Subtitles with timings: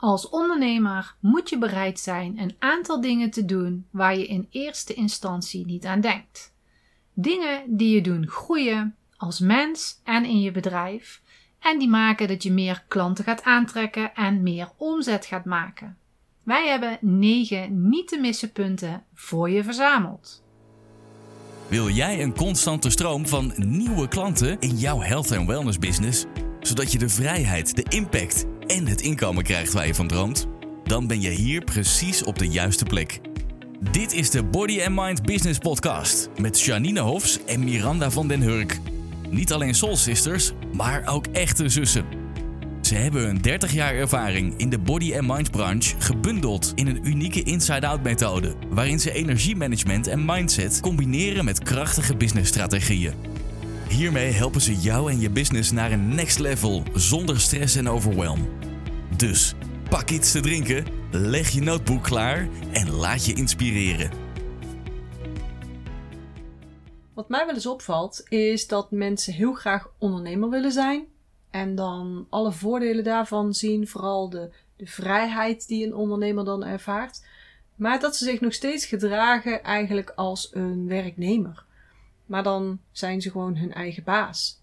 [0.00, 4.94] Als ondernemer moet je bereid zijn een aantal dingen te doen waar je in eerste
[4.94, 6.54] instantie niet aan denkt.
[7.12, 11.22] Dingen die je doen groeien als mens en in je bedrijf
[11.58, 15.96] en die maken dat je meer klanten gaat aantrekken en meer omzet gaat maken.
[16.42, 20.42] Wij hebben 9 niet te missen punten voor je verzameld.
[21.68, 26.24] Wil jij een constante stroom van nieuwe klanten in jouw health en wellness business,
[26.60, 30.46] zodat je de vrijheid, de impact en het inkomen krijgt waar je van droomt?
[30.84, 33.20] Dan ben je hier precies op de juiste plek.
[33.92, 38.40] Dit is de Body and Mind Business Podcast met Janine Hofs en Miranda van den
[38.40, 38.78] Hurk.
[39.30, 42.04] Niet alleen soul sisters, maar ook echte zussen.
[42.80, 47.08] Ze hebben een 30 jaar ervaring in de body and mind branche gebundeld in een
[47.08, 53.37] unieke inside-out methode, waarin ze energiemanagement en mindset combineren met krachtige businessstrategieën.
[53.88, 58.48] Hiermee helpen ze jou en je business naar een next level zonder stress en overwhelm.
[59.16, 59.54] Dus
[59.90, 64.10] pak iets te drinken, leg je notebook klaar en laat je inspireren.
[67.14, 71.06] Wat mij wel eens opvalt, is dat mensen heel graag ondernemer willen zijn.
[71.50, 77.24] En dan alle voordelen daarvan zien, vooral de, de vrijheid die een ondernemer dan ervaart.
[77.74, 81.66] Maar dat ze zich nog steeds gedragen eigenlijk als een werknemer.
[82.28, 84.62] Maar dan zijn ze gewoon hun eigen baas.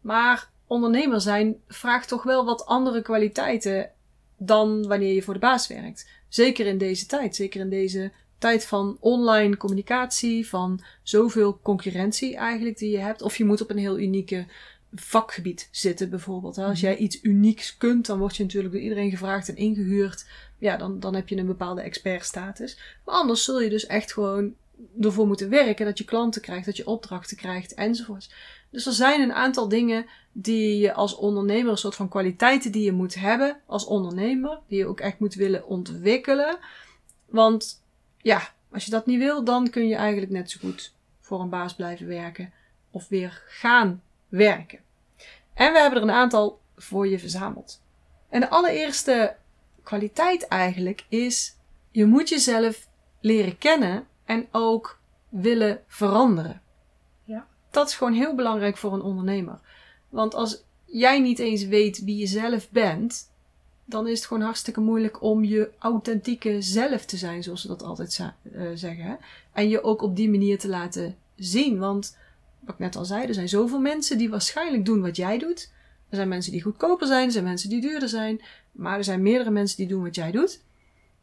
[0.00, 3.90] Maar ondernemer zijn vraagt toch wel wat andere kwaliteiten
[4.36, 6.08] dan wanneer je voor de baas werkt.
[6.28, 12.78] Zeker in deze tijd, zeker in deze tijd van online communicatie, van zoveel concurrentie eigenlijk
[12.78, 13.22] die je hebt.
[13.22, 14.46] Of je moet op een heel unieke
[14.94, 16.58] vakgebied zitten bijvoorbeeld.
[16.58, 20.26] Als jij iets unieks kunt, dan word je natuurlijk door iedereen gevraagd en ingehuurd.
[20.58, 22.78] Ja, dan, dan heb je een bepaalde expertstatus.
[23.04, 24.54] Maar anders zul je dus echt gewoon
[25.00, 28.30] ervoor moeten werken dat je klanten krijgt, dat je opdrachten krijgt enzovoorts.
[28.70, 32.84] Dus er zijn een aantal dingen die je als ondernemer, een soort van kwaliteiten die
[32.84, 36.58] je moet hebben als ondernemer, die je ook echt moet willen ontwikkelen.
[37.26, 37.82] Want
[38.18, 41.48] ja, als je dat niet wil, dan kun je eigenlijk net zo goed voor een
[41.48, 42.52] baas blijven werken
[42.90, 44.78] of weer gaan werken.
[45.54, 47.82] En we hebben er een aantal voor je verzameld.
[48.28, 49.36] En de allereerste
[49.82, 51.56] kwaliteit eigenlijk is,
[51.90, 52.88] je moet jezelf
[53.20, 56.60] leren kennen en ook willen veranderen.
[57.24, 57.46] Ja.
[57.70, 59.60] Dat is gewoon heel belangrijk voor een ondernemer.
[60.08, 63.30] Want als jij niet eens weet wie je zelf bent,
[63.84, 67.82] dan is het gewoon hartstikke moeilijk om je authentieke zelf te zijn, zoals ze dat
[67.82, 69.04] altijd uh, zeggen.
[69.04, 69.14] Hè?
[69.52, 71.78] En je ook op die manier te laten zien.
[71.78, 72.16] Want,
[72.60, 75.72] wat ik net al zei, er zijn zoveel mensen die waarschijnlijk doen wat jij doet.
[76.08, 78.40] Er zijn mensen die goedkoper zijn, er zijn mensen die duurder zijn.
[78.72, 80.60] Maar er zijn meerdere mensen die doen wat jij doet.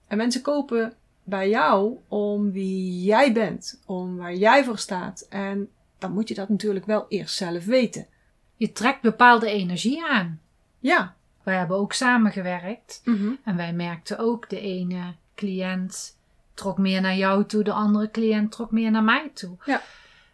[0.08, 0.94] En mensen kopen
[1.28, 5.26] bij jou om wie jij bent, om waar jij voor staat.
[5.30, 8.08] En dan moet je dat natuurlijk wel eerst zelf weten.
[8.56, 10.40] Je trekt bepaalde energie aan.
[10.80, 11.16] Ja.
[11.44, 13.32] Wij hebben ook samengewerkt Mhm.
[13.44, 16.18] en wij merkten ook de ene cliënt
[16.54, 19.56] trok meer naar jou toe, de andere cliënt trok meer naar mij toe.
[19.66, 19.82] Ja.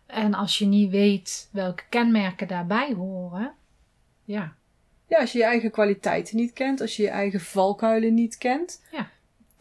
[0.06, 3.54] En als je niet weet welke kenmerken daarbij horen,
[4.24, 4.54] ja,
[5.08, 8.82] Ja, als je je eigen kwaliteiten niet kent, als je je eigen valkuilen niet kent,
[8.92, 9.10] Ja.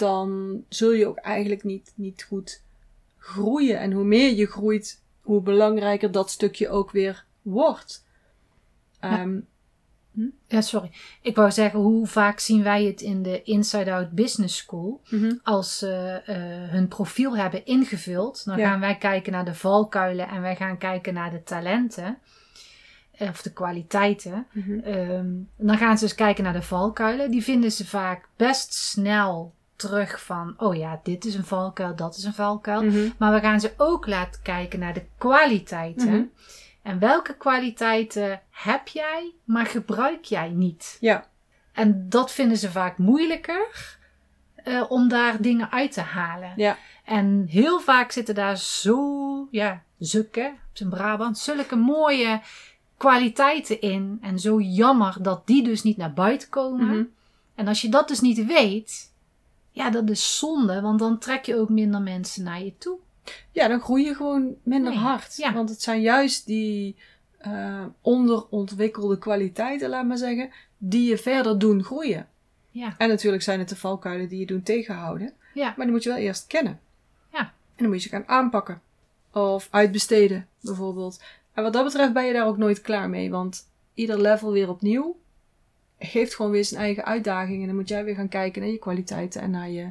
[0.00, 2.62] Dan zul je ook eigenlijk niet, niet goed
[3.18, 3.78] groeien.
[3.78, 8.06] En hoe meer je groeit, hoe belangrijker dat stukje ook weer wordt.
[9.00, 9.38] Ehm,
[10.46, 10.90] Ja, sorry.
[11.22, 15.00] Ik wou zeggen, hoe vaak zien wij het in de Inside Out Business School?
[15.10, 15.32] mhm.
[15.42, 16.36] Als ze eh,
[16.72, 18.68] hun profiel hebben ingevuld, dan Ja.
[18.70, 22.18] gaan wij kijken naar de valkuilen en wij gaan kijken naar de talenten.
[23.10, 24.46] eh, Of de kwaliteiten.
[24.52, 24.78] Mhm.
[24.78, 27.30] Ehm, dan gaan ze dus kijken naar de valkuilen.
[27.30, 32.16] Die vinden ze vaak best snel terug van, oh ja, dit is een valkuil, dat
[32.16, 32.82] is een valkuil.
[32.82, 33.08] Mhm.
[33.18, 36.08] Maar we gaan ze ook laten kijken naar de kwaliteiten.
[36.08, 36.22] Mhm.
[36.82, 40.96] En welke kwaliteiten heb jij, maar gebruik jij niet?
[41.00, 41.26] Ja,
[41.72, 43.98] En dat vinden ze vaak moeilijker
[44.54, 46.52] eh, om daar dingen uit te halen.
[46.56, 52.40] ja, En heel vaak zitten daar zo, ja, zukken, op zijn Brabant, zulke mooie
[52.96, 54.18] kwaliteiten in.
[54.20, 56.86] En zo jammer dat die dus niet naar buiten komen.
[56.86, 57.02] Mhm.
[57.54, 59.09] En als je dat dus niet weet,
[59.70, 62.96] ja, dat is zonde, want dan trek je ook minder mensen naar je toe.
[63.52, 65.36] ja, dan groei je gewoon minder Nee, hard.
[65.36, 65.52] ja.
[65.52, 66.96] Want het zijn juist die
[67.38, 72.28] eh, onderontwikkelde kwaliteiten, laat maar zeggen, die je verder doen groeien.
[72.70, 75.32] Ja, En natuurlijk zijn het de valkuilen die je doen tegenhouden.
[75.54, 76.80] ja, Maar die moet je wel eerst kennen.
[77.32, 77.38] Ja.
[77.40, 78.80] En dan moet je ze gaan aanpakken.
[79.32, 81.22] Of uitbesteden, bijvoorbeeld.
[81.54, 83.30] En wat dat betreft ben je daar ook nooit klaar mee.
[83.30, 85.16] Want ieder level weer opnieuw
[86.08, 87.60] geeft gewoon weer zijn eigen uitdaging.
[87.60, 89.88] En dan moet jij weer gaan kijken naar je kwaliteiten en naar je,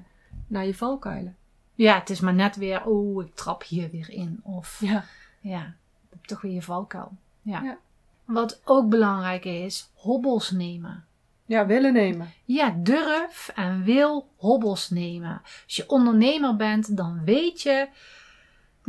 [0.48, 1.36] naar je valkuilen.
[1.74, 4.40] ja, het is maar net weer, oh, ik trap hier weer in.
[4.44, 5.06] Of Ja.
[5.42, 5.74] Ja,
[6.22, 7.12] toch weer je valkuil.
[7.42, 7.62] Ja.
[7.62, 7.78] Ja.
[8.26, 11.06] Wat ook belangrijk is, hobbels nemen.
[11.46, 12.32] Ja, willen nemen.
[12.46, 15.42] Ja, durf en wil hobbels nemen.
[15.66, 17.88] Als je ondernemer bent, dan weet je.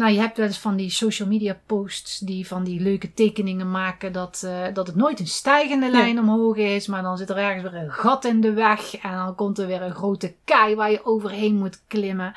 [0.00, 3.70] Nou, je hebt wel eens van die social media posts die van die leuke tekeningen
[3.70, 7.36] maken dat, eh, dat het nooit een stijgende lijn omhoog is, maar dan zit er
[7.36, 10.74] ergens weer een gat in de weg en dan komt er weer een grote kei
[10.74, 12.34] waar je overheen moet klimmen.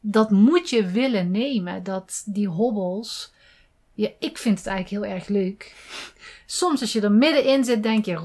[0.00, 3.32] Dat moet je willen nemen, dat die hobbels.
[3.92, 5.74] Ja, ik vind het eigenlijk heel erg leuk.
[6.46, 8.18] Soms als je er middenin zit, denk je.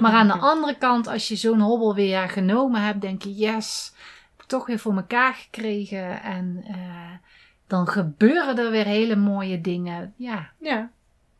[0.00, 3.92] Maar aan de andere kant, als je zo'n hobbel weer genomen hebt, denk je: yes,
[4.30, 6.22] heb ik toch weer voor elkaar gekregen.
[6.22, 7.25] En eh,
[7.66, 10.14] dan gebeuren er weer hele mooie dingen.
[10.16, 10.90] Ja, Ja.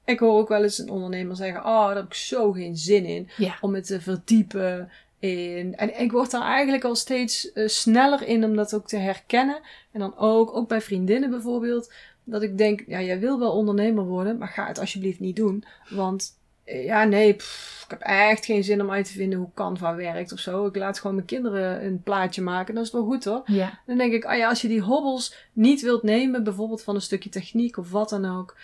[0.04, 3.04] Ik hoor ook wel eens een ondernemer zeggen: Oh, daar heb ik zo geen zin
[3.04, 5.76] in ja, om me te verdiepen in.
[5.76, 9.60] En ik word daar eigenlijk al steeds eh, sneller in om dat ook te herkennen.
[9.92, 11.92] En dan ook, ook bij vriendinnen bijvoorbeeld,
[12.24, 15.64] dat ik denk: Ja, jij wil wel ondernemer worden, maar ga het alsjeblieft niet doen.
[15.90, 19.94] Want ja, nee, pff, ik heb echt geen zin om uit te vinden hoe Canva
[19.94, 20.66] werkt of zo.
[20.66, 23.42] Ik laat gewoon mijn kinderen een plaatje maken, dat is wel goed hoor.
[23.46, 26.94] ja, Dan denk ik, ah ja, als je die hobbels niet wilt nemen, bijvoorbeeld van
[26.94, 28.56] een stukje techniek of wat dan ook,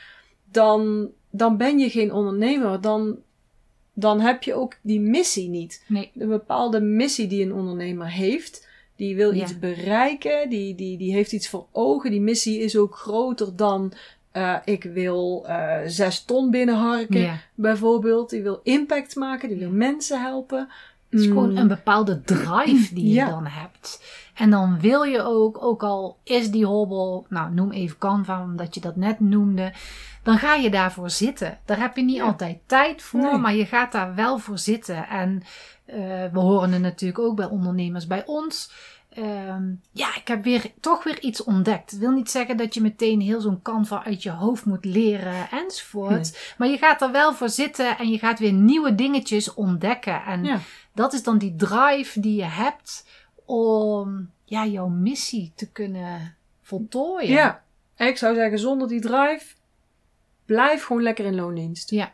[0.50, 2.80] dan, dan ben je geen ondernemer.
[2.80, 3.16] Dan,
[3.92, 5.84] dan heb je ook die missie niet.
[5.88, 8.68] nee, Een bepaalde missie die een ondernemer heeft.
[8.96, 9.42] Die wil Ja.
[9.42, 12.10] iets bereiken, die, die, die heeft iets voor ogen.
[12.10, 13.92] Die missie is ook groter dan
[14.32, 18.30] eh, ik wil eh, zes ton binnenharken, bijvoorbeeld.
[18.30, 20.68] Die wil impact maken, die wil mensen helpen.
[21.10, 21.56] Het is gewoon Mm.
[21.56, 23.28] een bepaalde drive die je Ja.
[23.28, 24.02] dan hebt.
[24.34, 28.74] En dan wil je ook, ook al is die hobbel, nou noem even Canva, omdat
[28.74, 29.72] je dat net noemde.
[30.22, 31.58] Dan ga je daarvoor zitten.
[31.64, 32.24] Daar heb je niet Ja.
[32.24, 33.36] altijd tijd voor, Nee.
[33.38, 35.08] maar je gaat daar wel voor zitten.
[35.08, 35.42] En
[35.84, 35.96] eh,
[36.32, 38.72] we horen het natuurlijk ook bij ondernemers bij ons.
[39.14, 41.90] Ehm, ja, ik heb weer, toch weer iets ontdekt.
[41.90, 45.50] Het wil niet zeggen dat je meteen heel zo'n Canva uit je hoofd moet leren
[45.50, 46.54] enzovoort.
[46.58, 50.22] Maar je gaat er wel voor zitten en je gaat weer nieuwe dingetjes ontdekken.
[50.24, 50.58] En Ja.
[50.94, 53.06] dat is dan die drive die je hebt
[53.44, 57.28] om ja, jouw missie te kunnen voltooien.
[57.30, 57.62] Ja,
[57.96, 59.54] ik zou zeggen, zonder die drive,
[60.44, 61.90] blijf gewoon lekker in loondienst.
[61.90, 62.12] Ja.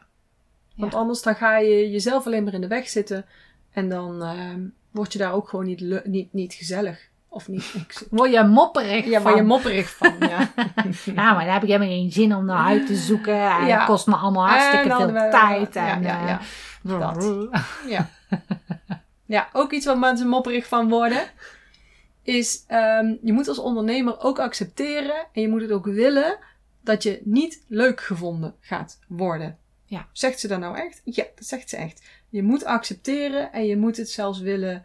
[0.76, 0.98] Want Ja.
[0.98, 3.26] anders dan ga je jezelf alleen maar in de weg zitten.
[3.70, 7.06] En dan ehm, word je daar ook gewoon niet, niet, niet gezellig.
[7.28, 7.74] Of niet.
[7.88, 9.22] Ik, Word je mopperig ja, van.
[9.22, 10.14] waar je mopperig van.
[10.20, 10.50] Ja.
[11.04, 13.34] Ja, maar daar heb ik helemaal geen zin om naar uit te zoeken.
[13.50, 13.76] En Ja.
[13.78, 15.74] dat kost me allemaal hartstikke veel wel- tijd.
[15.74, 16.40] ja, En, ja, ja.
[16.84, 17.60] eh, Dat.
[17.88, 18.08] Ja.
[19.26, 21.22] ja, ook iets waar mensen mopperig van worden.
[22.22, 25.26] Is, ehm, je moet als ondernemer ook accepteren.
[25.32, 26.38] En je moet het ook willen.
[26.80, 29.58] Dat je niet leuk gevonden gaat worden.
[29.84, 30.06] Ja.
[30.12, 31.00] Zegt ze dat nou echt?
[31.04, 32.02] Ja, dat zegt ze echt.
[32.28, 34.84] Je moet accepteren en je moet het zelfs willen,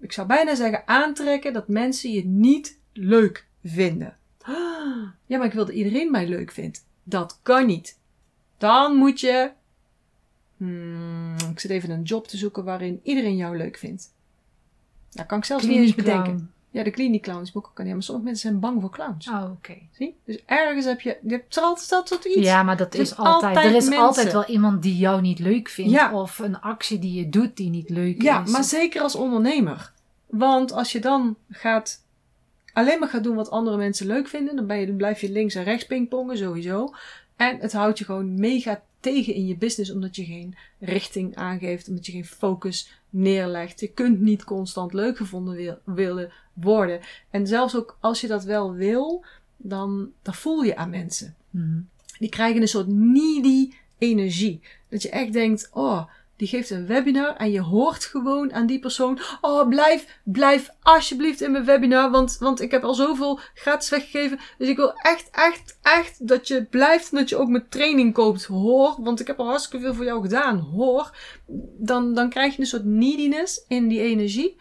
[0.00, 4.16] ik zou bijna zeggen aantrekken, dat mensen je niet leuk vinden.
[5.26, 6.86] Ja, maar ik wil dat iedereen mij leuk vindt.
[7.02, 7.98] Dat kan niet.
[8.58, 9.50] Dan moet je.
[10.56, 14.12] Hmm, ik zit even een job te zoeken waarin iedereen jou leuk vindt.
[15.10, 16.53] Dat kan ik zelfs niet eens bedenken.
[16.74, 17.86] Ja, de kliniek clowns moet ik ook aan.
[17.86, 19.28] Ja, maar sommige mensen zijn bang voor clowns.
[19.28, 19.74] Oh, oké.
[19.92, 20.16] Zie?
[20.24, 21.16] Dus ergens heb je.
[21.22, 22.46] Je hebt er altijd dat soort iets.
[22.46, 23.56] Ja, maar dat is altijd.
[23.56, 23.98] Er is mensen.
[23.98, 25.90] altijd wel iemand die jou niet leuk vindt.
[25.92, 26.12] Ja.
[26.12, 28.50] Of een actie die je doet die niet leuk Ja, is.
[28.50, 29.92] maar zeker als ondernemer.
[30.26, 32.04] Want als je dan gaat
[32.72, 35.30] alleen maar gaat doen wat andere mensen leuk vinden, dan, ben je, dan blijf je
[35.30, 36.94] links en rechts pingpongen sowieso.
[37.36, 41.88] En het houdt je gewoon mega tegen in je business, omdat je geen richting aangeeft,
[41.88, 43.80] omdat je geen focus neerlegt.
[43.80, 47.00] Je kunt niet constant leuk gevonden wil- willen worden.
[47.30, 49.24] En zelfs ook als je dat wel wil,
[49.56, 51.80] dan, dan voel je aan mensen Mhm.
[52.18, 54.60] die krijgen een soort needy energie.
[54.88, 56.02] Dat je echt denkt, oh,
[56.36, 61.40] die geeft een webinar en je hoort gewoon aan die persoon, oh, blijf, blijf alsjeblieft
[61.40, 64.38] in mijn webinar, want, want ik heb al zoveel gratis weggegeven.
[64.58, 68.14] Dus ik wil echt, echt, echt dat je blijft en dat je ook mijn training
[68.14, 68.96] koopt, hoor.
[68.98, 71.16] Want ik heb al hartstikke veel voor jou gedaan, hoor.
[71.78, 74.56] Dan, dan krijg je een soort neediness in die energie.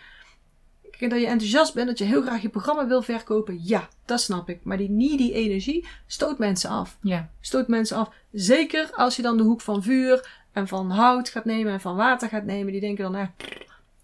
[0.97, 4.21] Kijk, dat je enthousiast bent, dat je heel graag je programma wil verkopen, ja, dat
[4.21, 4.59] snap ik.
[4.63, 7.29] Maar die needy energie stoot mensen af Ja.
[7.41, 8.09] stoot mensen af.
[8.31, 11.95] Zeker als je dan de hoek van vuur en van hout gaat nemen en van
[11.95, 12.71] water gaat nemen.
[12.71, 13.27] Die denken dan, nou,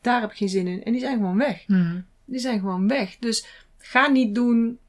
[0.01, 0.84] daar heb ik geen zin in.
[0.84, 1.67] En die zijn gewoon weg.
[1.67, 2.00] Mhm.
[2.25, 3.17] Die zijn gewoon weg.
[3.19, 3.46] Dus
[3.77, 4.79] ga niet doen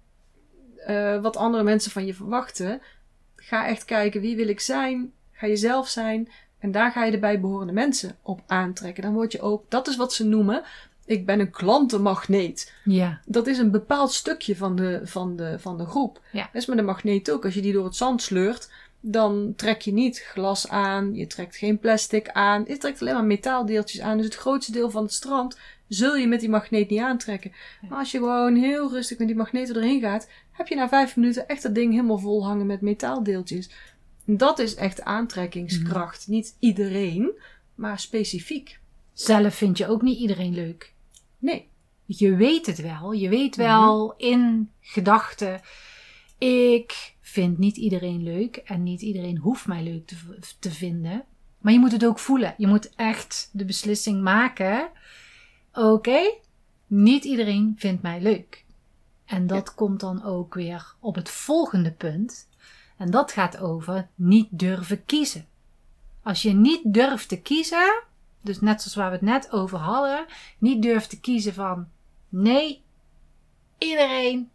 [0.87, 2.80] eh, wat andere mensen van je verwachten.
[3.37, 5.12] Ga echt kijken, wie wil ik zijn?
[5.33, 6.28] Ga jezelf zijn.
[6.59, 9.02] En daar ga je de bijbehorende mensen op aantrekken.
[9.02, 10.62] Dan word je ook, dat is wat ze noemen,
[11.10, 12.72] ik ben een klantenmagneet.
[12.84, 13.20] Ja.
[13.26, 16.20] Dat is een bepaald stukje van de, van de, van de groep.
[16.32, 16.42] Ja.
[16.52, 17.44] Dat is met een magneet ook.
[17.44, 21.56] Als je die door het zand sleurt, dan trek je niet glas aan, je trekt
[21.56, 24.16] geen plastic aan, je trekt alleen maar metaaldeeltjes aan.
[24.16, 27.52] Dus het grootste deel van het strand zul je met die magneet niet aantrekken.
[27.88, 31.16] Maar als je gewoon heel rustig met die magneet erin gaat, heb je na vijf
[31.16, 33.70] minuten echt dat ding helemaal vol hangen met metaaldeeltjes.
[34.24, 36.28] Dat is echt aantrekkingskracht.
[36.28, 37.30] Niet iedereen,
[37.74, 38.78] maar specifiek.
[39.12, 40.92] zelf vind je ook niet iedereen leuk.
[41.40, 41.68] Nee.
[42.04, 43.12] Je weet het wel.
[43.12, 45.61] Je weet wel in gedachten.
[46.38, 48.56] Ik vind niet iedereen leuk.
[48.56, 50.16] En niet iedereen hoeft mij leuk te,
[50.59, 51.25] te vinden.
[51.59, 52.54] Maar je moet het ook voelen.
[52.56, 54.90] Je moet echt de beslissing maken.
[55.73, 56.20] Oké,
[56.87, 58.64] niet iedereen vindt mij leuk.
[59.25, 62.49] En dat komt dan ook weer op het volgende punt.
[62.97, 65.47] En dat gaat over niet durven kiezen.
[66.23, 68.02] Als je niet durft te kiezen,
[68.40, 70.26] dus net zoals waar we het net over hadden,
[70.59, 71.88] niet durft te kiezen van
[72.28, 72.82] nee,
[73.78, 74.50] iedereen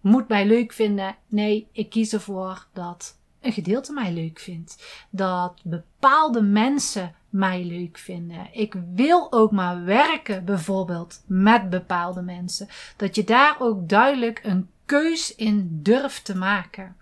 [0.00, 1.16] moet mij leuk vinden.
[1.26, 5.04] Nee, ik kies ervoor dat een gedeelte mij leuk vindt.
[5.10, 8.48] Dat bepaalde mensen mij leuk vinden.
[8.52, 12.68] Ik wil ook maar werken bijvoorbeeld met bepaalde mensen.
[12.96, 16.96] Dat je daar ook duidelijk een keus in durft te maken.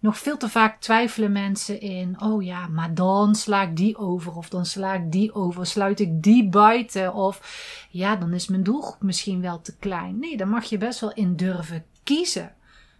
[0.00, 4.36] Nog veel te vaak twijfelen mensen in, oh ja, maar dan sla ik die over
[4.36, 8.62] of dan sla ik die over, sluit ik die buiten of ja, dan is mijn
[8.62, 10.18] doelgroep misschien wel te klein.
[10.18, 12.54] Nee, daar mag je best wel in durven kiezen.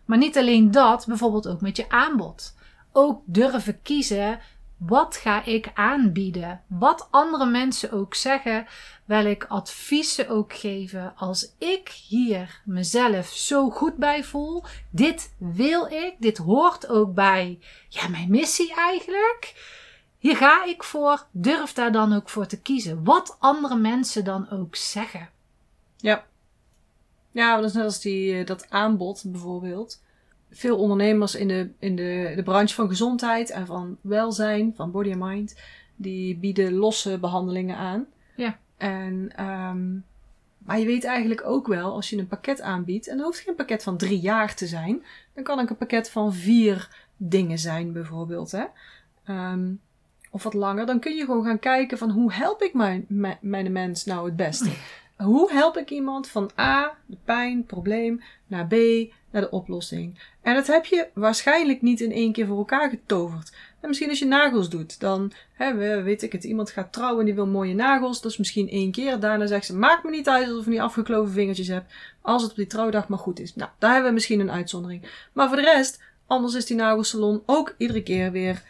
[0.05, 2.57] Maar niet alleen dat, bijvoorbeeld ook met je aanbod.
[2.93, 4.41] Ook durven kiezen,
[4.77, 6.63] wat ga ik aanbieden?
[6.67, 8.67] Wat andere mensen ook zeggen,
[9.09, 11.13] welk advies ze ook geven.
[11.17, 17.59] Als ik hier mezelf zo goed bij voel, dit wil ik, dit hoort ook bij
[17.89, 19.55] ja, mijn missie eigenlijk.
[20.19, 23.05] Hier ga ik voor, durf daar dan ook voor te kiezen.
[23.05, 25.29] Wat andere mensen dan ook zeggen.
[25.97, 26.27] Ja.
[27.31, 30.03] Ja, dat is net als die, eh, dat aanbod bijvoorbeeld.
[30.51, 35.13] Veel ondernemers in de, in de, de branche van gezondheid en van welzijn, van body
[35.13, 35.57] and mind,
[35.97, 38.07] die bieden losse behandelingen aan.
[38.37, 38.59] Ja.
[38.79, 39.99] En, ehm,
[40.59, 43.55] maar je weet eigenlijk ook wel, als je een pakket aanbiedt, en dat hoeft geen
[43.55, 45.05] pakket van drie jaar te zijn,
[45.35, 48.51] dan kan ook een pakket van vier dingen zijn bijvoorbeeld.
[48.51, 48.65] Hè?
[49.25, 49.73] Ehm,
[50.31, 53.39] of wat langer, dan kun je gewoon gaan kijken van hoe help ik mijn, mijn,
[53.41, 54.71] mijn mens nou het beste.
[55.17, 58.75] Hoe help ik iemand van A, de pijn, probleem, naar B,
[59.31, 60.19] naar de oplossing?
[60.43, 63.53] En dat heb je waarschijnlijk niet in één keer voor elkaar getoverd.
[63.81, 67.19] En misschien als je nagels doet, dan hè, we- weet ik het, iemand gaat trouwen
[67.21, 68.21] en die wil mooie nagels.
[68.21, 69.21] Dat is misschien één keer.
[69.21, 71.93] Daarna zegt ze, maakt me niet uit alsof je niet afgekloven vingertjes hebt.
[72.21, 73.55] Als het op die trouwdag maar goed is.
[73.55, 75.09] Nou, daar hebben we misschien een uitzondering.
[75.33, 78.63] Maar voor de rest, anders is die nagelsalon ook iedere keer weer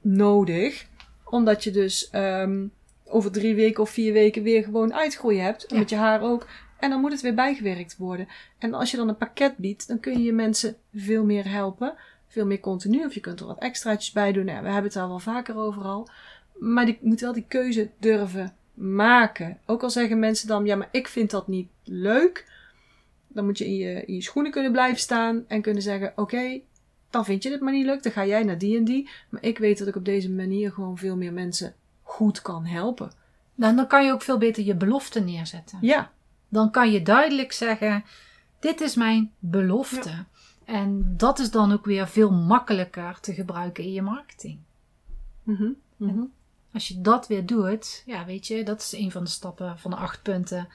[0.00, 0.86] nodig.
[1.24, 2.66] Omdat je dus ehm,
[3.08, 5.64] over drie weken of vier weken weer gewoon uitgroei hebt.
[5.66, 5.80] En Ja.
[5.80, 6.46] met je haar ook.
[6.78, 8.28] En dan moet het weer bijgewerkt worden.
[8.58, 11.94] En als je dan een pakket biedt, dan kun je je mensen veel meer helpen.
[12.28, 13.04] Veel meer continu.
[13.04, 14.44] Of je kunt er wat extraatjes bij doen.
[14.44, 16.08] Nou, we hebben het daar wel vaker over al.
[16.58, 19.58] Maar je moet wel die keuze durven maken.
[19.66, 22.50] Ook al zeggen mensen dan, ja, maar ik vind dat niet leuk.
[23.28, 26.60] Dan moet je in je, in je schoenen kunnen blijven staan en kunnen zeggen, oké,
[27.10, 28.02] dan vind je dit maar niet leuk.
[28.02, 29.08] Dan ga jij naar die en die.
[29.28, 33.10] Maar ik weet dat ik op deze manier gewoon veel meer mensen goed kan helpen.
[33.54, 35.78] Dan, dan kan je ook veel beter je belofte neerzetten.
[35.80, 36.12] Ja,
[36.56, 38.04] Dan kan je duidelijk zeggen:
[38.58, 40.24] Dit is mijn belofte.
[40.64, 44.58] En dat is dan ook weer veel makkelijker te gebruiken in je marketing.
[45.42, 46.22] Mhm, mhm.
[46.72, 49.90] Als je dat weer doet, ja, weet je, dat is een van de stappen van
[49.90, 50.68] de acht punten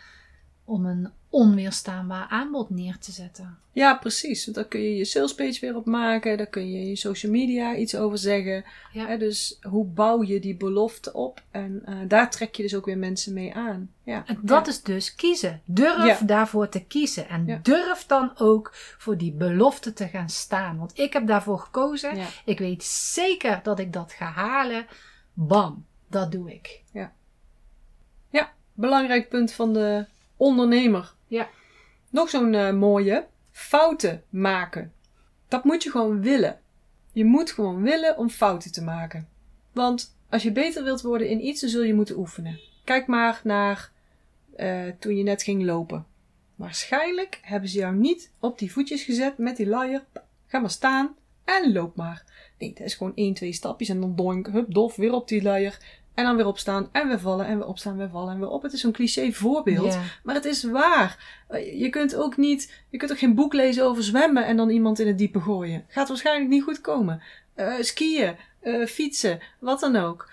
[0.64, 3.58] om een onweerstaanbaar aanbod neer te zetten.
[3.72, 4.44] ja, precies.
[4.46, 6.38] Daar kun je je salespage weer op maken.
[6.38, 8.64] Daar kun je je social media iets over zeggen.
[8.92, 9.06] Ja.
[9.08, 11.42] Hè, dus hoe bouw je die belofte op?
[11.52, 13.92] En eh, daar trek je dus ook weer mensen mee aan.
[14.04, 14.72] Ja, En dat ja.
[14.72, 15.62] is dus kiezen.
[15.66, 16.26] Durf Ja.
[16.26, 17.30] daarvoor te kiezen.
[17.30, 17.60] En Ja.
[17.64, 20.78] durf dan ook voor die belofte te gaan staan.
[20.78, 22.16] Want ik heb daarvoor gekozen.
[22.16, 22.28] Ja.
[22.46, 24.86] Ik weet zeker dat ik dat ga halen.
[25.34, 26.80] Bam, dat doe ik.
[28.74, 30.06] belangrijk punt van de
[30.38, 31.14] ondernemer.
[31.32, 31.50] Ja.
[32.10, 33.28] Nog zo'n eh, mooie.
[33.52, 34.94] Fouten maken.
[35.48, 36.60] Dat moet je gewoon willen.
[37.12, 39.28] Je moet gewoon willen om fouten te maken.
[39.74, 42.60] Want als je beter wilt worden in iets, dan zul je moeten oefenen.
[42.84, 43.92] Kijk maar naar
[44.56, 46.06] eh, toen je net ging lopen.
[46.56, 50.06] Waarschijnlijk hebben ze jou niet op die voetjes gezet met die luier.
[50.48, 52.24] Ga maar staan en loop maar.
[52.58, 55.42] Nee, dat is gewoon één, twee stapjes en dan doink, hup, dof, weer op die
[55.42, 56.01] luier.
[56.22, 58.62] En dan weer opstaan en weer vallen en weer opstaan, weer vallen en weer op.
[58.62, 59.98] Het is zo'n cliché voorbeeld.
[60.24, 61.42] Maar het is waar.
[61.48, 64.70] Eh, Je kunt ook niet, je kunt ook geen boek lezen over zwemmen en dan
[64.70, 65.86] iemand in het diepe gooien.
[65.88, 67.22] Gaat waarschijnlijk niet goed komen.
[67.54, 70.30] Eh, skiën, eh, fietsen, wat dan ook.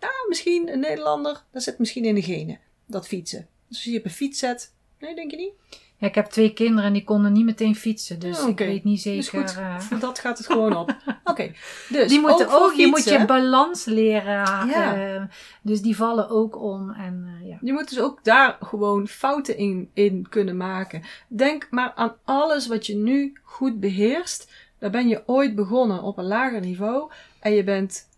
[0.00, 3.46] Ja, misschien een Nederlander, dat zit misschien in de genen, dat fietsen.
[3.68, 5.52] Dus als je je op een fiets zet, nee, denk je niet?
[6.00, 8.18] Ja, ik heb twee kinderen en die konden niet meteen fietsen.
[8.18, 9.48] Dus Oh, ik weet niet Dus zeker.
[9.48, 10.96] goed, voor dat gaat het gewoon op.
[11.24, 11.52] Oké,
[11.88, 14.32] dus die moeten ook, je moet je balans leren.
[14.68, 14.94] Ja.
[15.14, 15.22] eh,
[15.62, 16.90] dus die vallen ook om.
[16.90, 17.58] En eh, ja.
[17.60, 21.02] Je moet dus ook daar gewoon fouten in, in kunnen maken.
[21.28, 24.52] Denk maar aan alles wat je nu goed beheerst.
[24.78, 27.10] Daar ben je ooit begonnen op een lager niveau.
[27.40, 28.08] En je bent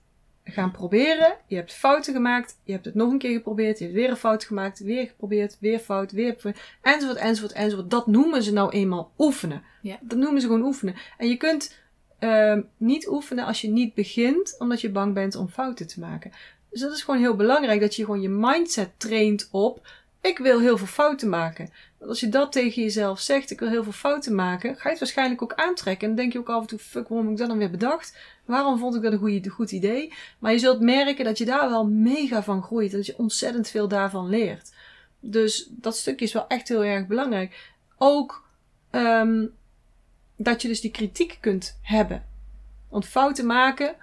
[0.45, 1.37] gaan proberen.
[1.47, 2.59] Je hebt fouten gemaakt.
[2.65, 3.79] Je hebt het nog een keer geprobeerd.
[3.79, 4.79] Je hebt weer een fout gemaakt.
[4.79, 5.57] Weer geprobeerd.
[5.61, 6.13] Weer fout.
[6.13, 7.91] Weer enzovoort, enzovoort, enzovoort.
[7.91, 9.63] Dat noemen ze nou eenmaal oefenen.
[9.83, 9.99] Ja.
[10.01, 10.95] Dat noemen ze gewoon oefenen.
[11.19, 11.81] En je kunt
[12.19, 16.33] ehm niet oefenen als je niet begint, omdat je bang bent om fouten te maken.
[16.71, 19.87] Dus dat is gewoon heel belangrijk, dat je gewoon je mindset traint op,
[20.21, 21.71] ik wil heel veel fouten maken.
[21.99, 24.89] Want als je dat tegen jezelf zegt, ik wil heel veel fouten maken, ga je
[24.89, 26.09] het waarschijnlijk ook aantrekken.
[26.09, 27.71] En dan denk je ook af en toe, fuck, waarom heb ik dat dan weer
[27.71, 28.17] bedacht?
[28.45, 30.13] Waarom vond ik dat een goede, goed idee?
[30.39, 32.93] Maar je zult merken dat je daar wel mega van groeit.
[32.93, 34.73] Dat je ontzettend veel daarvan leert.
[35.21, 37.71] Dus dat stukje is wel echt heel erg belangrijk.
[37.99, 38.49] Ook
[38.91, 39.47] ehm,
[40.37, 42.27] dat je dus die kritiek kunt hebben.
[42.89, 43.95] Want fouten maken,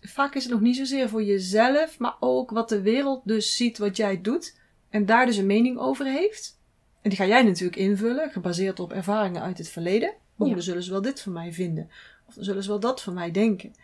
[0.00, 3.78] vaak is het nog niet zozeer voor jezelf, maar ook wat de wereld dus ziet
[3.78, 4.58] wat jij doet
[4.90, 6.58] en daar dus een mening over heeft.
[7.02, 10.12] En die ga jij natuurlijk invullen, gebaseerd op ervaringen uit het verleden.
[10.38, 10.54] Oh, Ja.
[10.54, 11.90] dan zullen ze wel dit van mij vinden.
[12.26, 13.74] Of dan zullen ze wel dat van mij denken.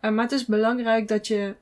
[0.00, 1.54] Eh, maar het is belangrijk dat je,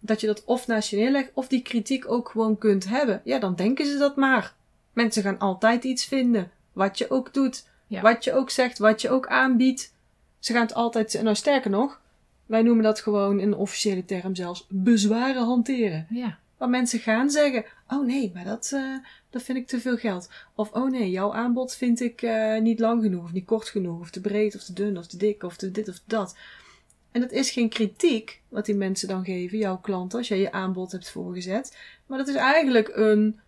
[0.00, 3.20] dat je dat of naast je neerlegt, of die kritiek ook gewoon kunt hebben.
[3.24, 4.54] Ja, dan denken ze dat maar.
[4.92, 6.50] Mensen gaan altijd iets vinden.
[6.72, 7.66] Wat je ook doet.
[7.86, 8.00] Ja.
[8.00, 9.92] Wat je ook zegt, wat je ook aanbiedt.
[10.38, 12.00] Ze gaan het altijd, nou sterker nog,
[12.46, 16.06] wij noemen dat gewoon in officiële term zelfs bezwaren hanteren.
[16.10, 16.38] Ja.
[16.56, 18.96] Waar mensen gaan zeggen, oh nee, maar dat, eh,
[19.34, 20.28] dat vind ik te veel geld.
[20.54, 24.00] Of oh nee, jouw aanbod vind ik eh, niet lang genoeg, of niet kort genoeg,
[24.00, 26.36] of te breed, of te dun, of te dik, of te dit of dat.
[27.10, 30.52] En dat is geen kritiek wat die mensen dan geven, jouw klanten, als jij je
[30.52, 31.76] aanbod hebt voorgezet.
[32.06, 33.40] Maar dat is eigenlijk een,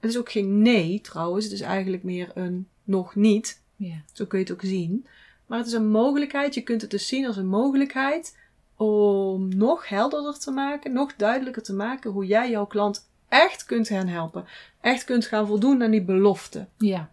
[0.00, 3.60] het is ook geen nee trouwens, het is eigenlijk meer een nog niet.
[3.76, 4.02] Ja.
[4.12, 5.06] Zo kun je het ook zien.
[5.46, 6.54] Maar het is een mogelijkheid.
[6.54, 8.36] Je kunt het dus zien als een mogelijkheid
[8.76, 13.88] om nog helderder te maken, nog duidelijker te maken hoe jij jouw klant echt kunt
[13.88, 14.44] gaan helpen.
[14.88, 16.66] Echt kunt gaan voldoen aan die belofte.
[16.76, 17.10] Ja.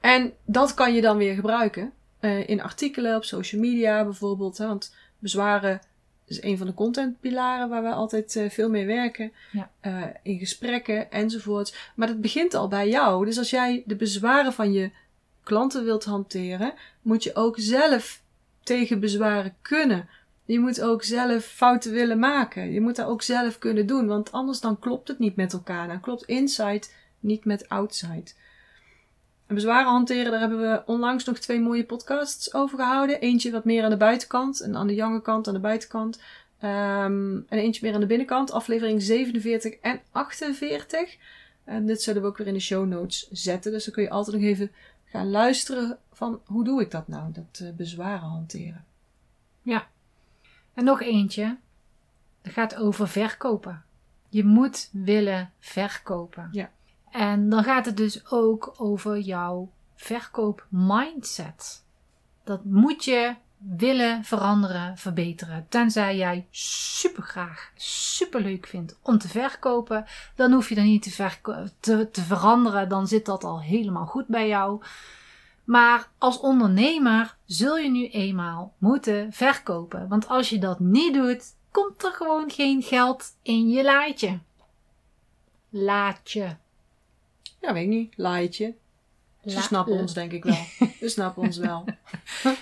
[0.00, 4.58] En dat kan je dan weer gebruiken eh, in artikelen, op social media bijvoorbeeld.
[4.58, 5.80] Hè, want bezwaren
[6.26, 9.32] is een van de contentpilaren waar we altijd eh, veel mee werken.
[9.52, 9.70] Ja.
[9.80, 11.76] Eh, in gesprekken enzovoort.
[11.94, 13.24] Maar dat begint al bij jou.
[13.24, 14.90] Dus als jij de bezwaren van je
[15.42, 18.22] klanten wilt hanteren, moet je ook zelf
[18.62, 20.08] tegen bezwaren kunnen.
[20.44, 22.72] Je moet ook zelf fouten willen maken.
[22.72, 25.88] Je moet dat ook zelf kunnen doen, want anders dan klopt het niet met elkaar.
[25.88, 26.86] Dan klopt inside
[27.20, 28.30] niet met outside.
[29.46, 33.20] En bezwaren hanteren, daar hebben we onlangs nog twee mooie podcasts over gehouden.
[33.20, 36.20] Eentje wat meer aan de buitenkant en aan de jonge kant aan de buitenkant.
[36.58, 41.16] Ehm, en eentje meer aan de binnenkant, aflevering 47 en 48.
[41.64, 43.72] En dit zullen we ook weer in de show notes zetten.
[43.72, 44.70] Dus dan kun je altijd nog even
[45.04, 48.84] gaan luisteren van hoe doe ik dat nou, dat eh, bezwaren hanteren.
[50.74, 51.56] En nog eentje.
[52.42, 53.84] Dat gaat over verkopen.
[54.28, 56.48] Je moet willen verkopen.
[56.52, 56.70] Ja.
[57.10, 61.84] En dan gaat het dus ook over jouw verkoopmindset.
[62.44, 65.66] Dat moet je willen veranderen, verbeteren.
[65.68, 71.02] Tenzij jij super graag, super leuk vindt om te verkopen, dan hoef je dat niet
[71.80, 72.88] te, te veranderen.
[72.88, 74.82] Dan zit dat al helemaal goed bij jou.
[75.64, 80.08] Maar als ondernemer zul je nu eenmaal moeten verkopen.
[80.08, 84.38] Want als je dat niet doet, komt er gewoon geen geld in je laadje.
[85.70, 86.56] Laadje.
[87.60, 88.74] Ja, weet ik niet, laaitje.
[89.46, 90.64] Ze La- snappen ons denk ik wel.
[91.00, 91.84] Ze snappen ons wel.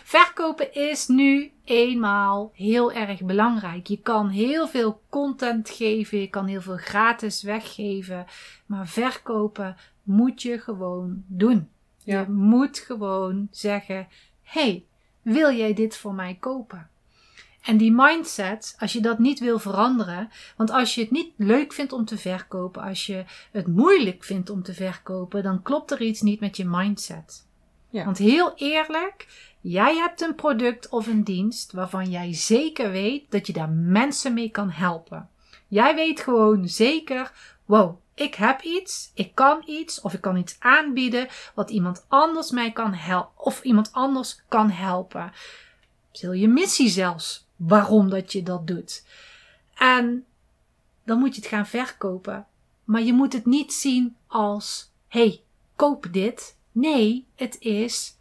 [0.05, 3.87] Verkopen is nu eenmaal heel erg belangrijk.
[3.87, 8.27] Je kan heel veel content geven, je kan heel veel gratis weggeven,
[8.67, 11.69] maar verkopen moet je gewoon doen.
[12.05, 12.21] Ja.
[12.21, 14.09] Je moet gewoon zeggen:
[14.43, 14.85] hey,
[15.23, 16.91] wil jij dit voor mij kopen?
[17.63, 21.73] En die mindset, als je dat niet wil veranderen, want als je het niet leuk
[21.73, 26.03] vindt om te verkopen, als je het moeilijk vindt om te verkopen, dan klopt er
[26.03, 27.47] iets niet met je mindset.
[27.91, 28.05] Ja.
[28.05, 29.27] Want heel eerlijk,
[29.61, 34.35] jij hebt een product of een dienst waarvan jij zeker weet dat je daar mensen
[34.35, 35.29] mee kan helpen.
[35.69, 37.33] Jij weet gewoon zeker,
[37.65, 42.51] wow, ik heb iets, ik kan iets of ik kan iets aanbieden wat iemand anders
[42.51, 45.33] mij kan helpen of iemand anders kan helpen.
[46.13, 49.05] Heel je missie zelfs waarom dat je dat doet.
[49.75, 50.25] En
[51.05, 52.47] dan moet je het gaan verkopen.
[52.85, 55.43] Maar je moet het niet zien als, hey,
[55.77, 56.57] koop dit.
[56.73, 58.17] Nee, het is,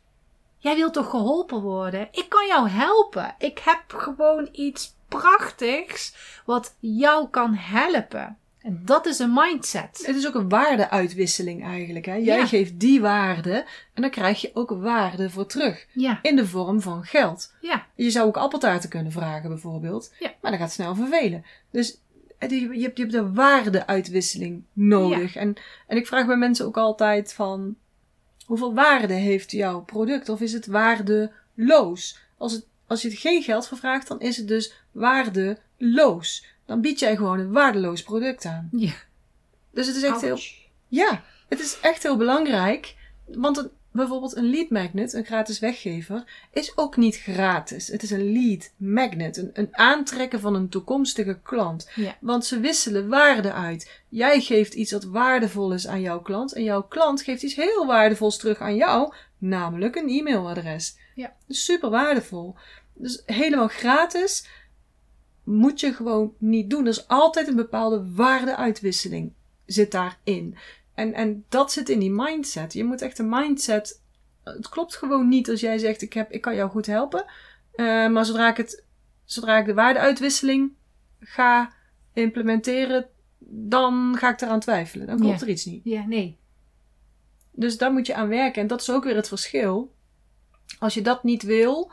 [0.58, 2.08] jij wilt toch geholpen worden?
[2.12, 3.36] Ik kan jou helpen.
[3.38, 8.38] Ik heb gewoon iets prachtigs wat jou kan helpen.
[8.63, 10.04] En dat is een mindset.
[10.06, 12.06] Het is ook een waardeuitwisseling eigenlijk.
[12.06, 12.13] Hè?
[12.15, 12.45] Jij Ja.
[12.45, 15.86] geeft die waarde en dan krijg je ook waarde voor terug.
[15.93, 17.54] Ja, In de vorm van geld.
[17.62, 20.13] ja, Je zou ook appeltaarten kunnen vragen bijvoorbeeld.
[20.19, 20.34] Ja.
[20.41, 21.45] Maar dat gaat snel vervelen.
[21.71, 22.00] Dus
[22.38, 25.36] eh, je hebt, je hebt een waardeuitwisseling nodig.
[25.36, 25.56] En,
[25.88, 27.76] en ik vraag bij mensen ook altijd van...
[28.45, 30.30] Hoeveel waarde heeft jouw product?
[30.30, 32.19] Of is het waardeloos?
[32.38, 36.45] Als het, als je er geen geld voor vraagt, dan is het dus waardeloos.
[36.65, 38.69] Dan bied jij gewoon een waardeloos product aan.
[38.71, 38.93] Ja.
[39.71, 40.39] Dus het is echt heel,
[40.88, 42.95] ja, het is echt heel belangrijk.
[43.26, 47.88] Want een, bijvoorbeeld een lead magnet, een gratis weggever, is ook niet gratis.
[47.88, 51.89] Het is een lead magnet, een, een aantrekken van een toekomstige klant.
[51.95, 52.17] Ja.
[52.19, 54.02] Want ze wisselen waarde uit.
[54.10, 56.54] Jij geeft iets wat waardevol is aan jouw klant.
[56.54, 60.97] En jouw klant geeft iets heel waardevols terug aan jou, namelijk een e-mailadres.
[61.15, 61.36] Ja.
[61.47, 62.56] Super waardevol.
[62.93, 64.47] Dus helemaal gratis
[65.43, 66.82] moet je gewoon niet doen.
[66.84, 69.34] Er is altijd een bepaalde waardeuitwisseling
[69.65, 70.58] zit daarin.
[70.93, 72.73] En, en dat zit in die mindset.
[72.73, 74.01] Je moet echt een mindset.
[74.43, 77.25] Het klopt gewoon niet als jij zegt: Ik, heb, ik kan jou goed helpen.
[77.71, 78.84] Eh, maar zodra ik, het,
[79.25, 80.71] zodra ik de waardeuitwisseling
[81.19, 81.73] ga
[82.13, 83.08] implementeren,
[83.47, 85.08] dan ga ik eraan twijfelen.
[85.08, 85.45] Dan klopt Ja.
[85.45, 85.82] er iets niet.
[85.84, 86.38] Ja, nee.
[87.51, 88.62] Dus daar moet je aan werken.
[88.62, 89.93] En dat is ook weer het verschil.
[90.80, 91.91] Als je dat niet wil,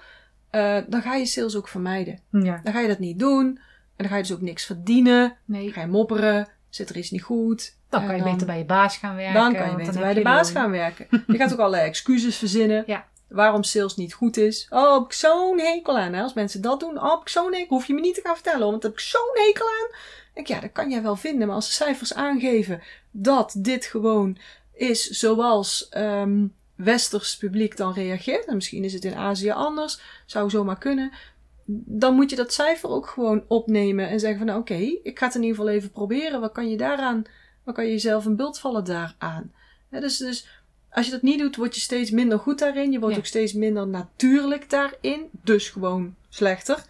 [0.51, 2.21] eh, dan ga je sales ook vermijden.
[2.31, 2.61] Ja.
[2.65, 3.47] Dan ga je dat niet doen.
[3.47, 5.21] En dan ga je dus ook niks verdienen.
[5.29, 5.73] Dan Nee.
[5.73, 6.49] ga je mopperen.
[6.69, 7.77] Zit er iets niet goed.
[7.89, 9.35] Dan kan je beter bij je baas gaan werken.
[9.35, 10.63] Dan kan je beter bij de je baas loon.
[10.63, 11.07] gaan werken.
[11.27, 12.83] Je gaat ook allerlei excuses verzinnen.
[12.87, 13.07] Ja.
[13.29, 14.67] Waarom sales niet goed is.
[14.71, 16.13] Oh, heb ik zo'n hekel aan.
[16.13, 16.23] Hè?
[16.23, 17.77] Als mensen dat doen, oh, heb ik zo'n hekel.
[17.77, 19.97] Hoef je me niet te gaan vertellen, want heb ik zo'n hekel aan.
[20.35, 21.47] Ik ja, dat kan jij wel vinden.
[21.47, 24.39] Maar als de cijfers aangeven dat dit gewoon
[24.73, 26.47] is zoals ehm,
[26.79, 28.45] westers publiek dan reageert.
[28.47, 30.01] En misschien is het in Azië anders.
[30.27, 31.13] Zou zomaar kunnen.
[31.71, 34.09] Dan moet je dat cijfer ook gewoon opnemen.
[34.09, 36.41] En zeggen van, nou oké, ik ga het in ieder geval even proberen.
[36.41, 37.23] Wat kan je daaraan,
[37.65, 39.53] wat kan je jezelf een beeld vallen daaraan?
[39.91, 40.49] Hè, dus, dus
[40.91, 42.93] als je dat niet doet, word je steeds minder goed daarin.
[42.93, 43.21] Je wordt Ja.
[43.21, 45.29] ook steeds minder natuurlijk daarin.
[45.43, 46.85] Dus gewoon slechter.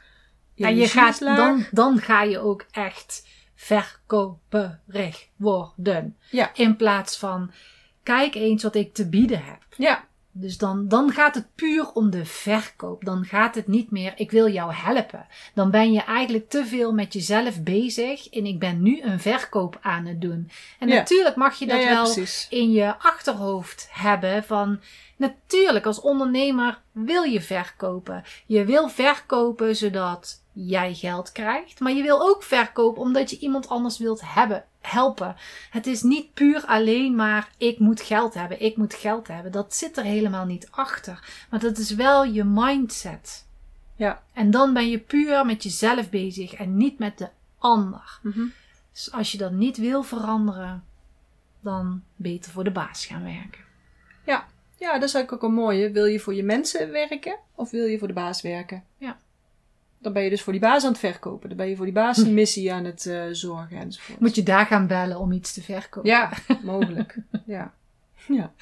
[0.57, 6.17] En je gaat, dan, dan ga je ook echt verkoperig worden.
[6.31, 6.51] Ja.
[6.55, 7.51] In plaats van,
[8.17, 9.59] kijk eens wat ik te bieden heb.
[9.77, 13.05] Ja, Dus dan, dan gaat het puur om de verkoop.
[13.05, 15.27] Dan gaat het niet meer, ik wil jou helpen.
[15.55, 18.29] Dan ben je eigenlijk te veel met jezelf bezig.
[18.29, 20.51] En ik ben nu een verkoop aan het doen.
[20.79, 20.95] En Ja.
[20.95, 22.47] natuurlijk mag je ja, dat ja, wel precies.
[22.51, 24.81] in je achterhoofd hebben van
[25.19, 28.25] natuurlijk als ondernemer wil je verkopen.
[28.47, 33.69] Je wil verkopen zodat jij geld krijgt, maar je wil ook verkopen omdat je iemand
[33.69, 35.37] anders wilt hebben, helpen.
[35.71, 39.53] Het is niet puur alleen maar ik moet geld hebben, ik moet geld hebben.
[39.53, 41.47] Dat zit er helemaal niet achter.
[41.51, 43.47] Maar dat is wel je mindset.
[43.97, 44.23] Ja.
[44.33, 47.29] En dan ben je puur met jezelf bezig en niet met de
[47.59, 48.19] ander.
[48.23, 48.45] Mhm.
[48.93, 50.85] Dus als je dat niet wil veranderen,
[51.61, 53.61] dan beter voor de baas gaan werken.
[54.25, 54.47] Ja,
[54.79, 55.91] dat is eigenlijk ook een mooie.
[55.91, 58.85] Wil je voor je mensen werken of wil je voor de baas werken?
[58.97, 59.19] Ja.
[59.99, 61.49] Dan ben je dus voor die baas aan het verkopen.
[61.49, 64.21] Dan ben je voor die baas een missie aan het eh, zorgen enzovoort.
[64.21, 66.11] Moet je daar gaan bellen om iets te verkopen?
[66.11, 66.31] Ja,
[66.63, 67.17] mogelijk.
[67.47, 67.75] ja.
[68.29, 68.53] ja.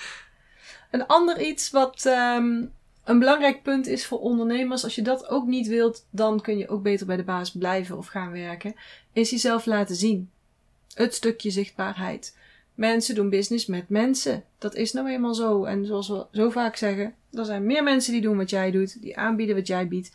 [0.91, 2.65] Een ander iets wat ehm,
[3.05, 6.69] een belangrijk punt is voor ondernemers, als je dat ook niet wilt, dan kun je
[6.69, 8.75] ook beter bij de baas blijven of gaan werken,
[9.13, 10.31] is jezelf laten zien.
[10.95, 12.37] Het stukje zichtbaarheid.
[12.77, 14.45] Mensen doen business met mensen.
[14.59, 15.65] Dat is nou eenmaal zo.
[15.65, 19.03] En zoals we zo vaak zeggen, er zijn meer mensen die doen wat jij doet,
[19.03, 20.13] die aanbieden wat jij biedt.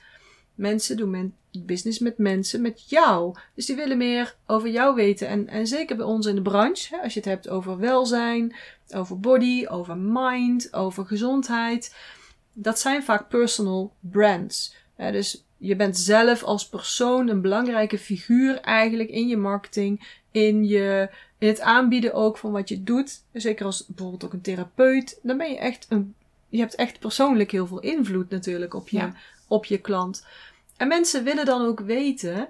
[0.56, 3.36] Mensen doen business met mensen, met jou.
[3.56, 5.28] Dus die willen meer over jou weten.
[5.28, 8.56] En, en zeker bij ons in de branche, hè, als je het hebt over welzijn,
[8.90, 11.96] over body, over mind, over gezondheid.
[12.54, 14.76] Dat zijn vaak personal brands.
[14.96, 20.66] Hè, dus je bent zelf als persoon een belangrijke figuur eigenlijk in je marketing, in,
[20.66, 23.24] je, in het aanbieden ook van wat je doet.
[23.34, 25.20] Zeker als bijvoorbeeld ook een therapeut.
[25.24, 26.16] Dan ben je echt een.
[26.50, 29.14] Je hebt echt persoonlijk heel veel invloed natuurlijk op je, Ja.
[29.48, 30.26] op je klant.
[30.78, 32.50] En mensen willen dan ook weten: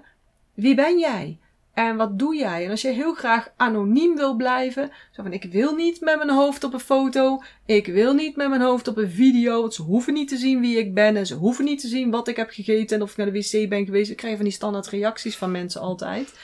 [0.54, 1.38] wie ben jij?
[1.74, 2.64] En wat doe jij?
[2.64, 6.30] En als je heel graag anoniem wil blijven, zo van ik wil niet met mijn
[6.30, 9.82] hoofd op een foto, ik wil niet met mijn hoofd op een video, want ze
[9.82, 12.36] hoeven niet te zien wie ik ben en ze hoeven niet te zien wat ik
[12.36, 14.10] heb gegeten en of ik naar de wc ben geweest.
[14.10, 16.38] Ik krijg van die standaard reacties van mensen altijd.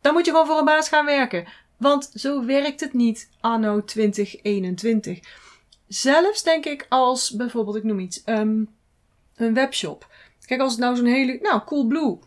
[0.00, 1.44] Dan moet je gewoon voor een baas gaan werken.
[1.76, 5.20] Want zo werkt het niet anno 2021.
[5.88, 8.64] Zelfs denk ik als bijvoorbeeld, ik noem iets, ehm,
[9.36, 10.06] een webshop.
[10.46, 12.18] Kijk, als het nou zo'n hele, nou, Coolblue.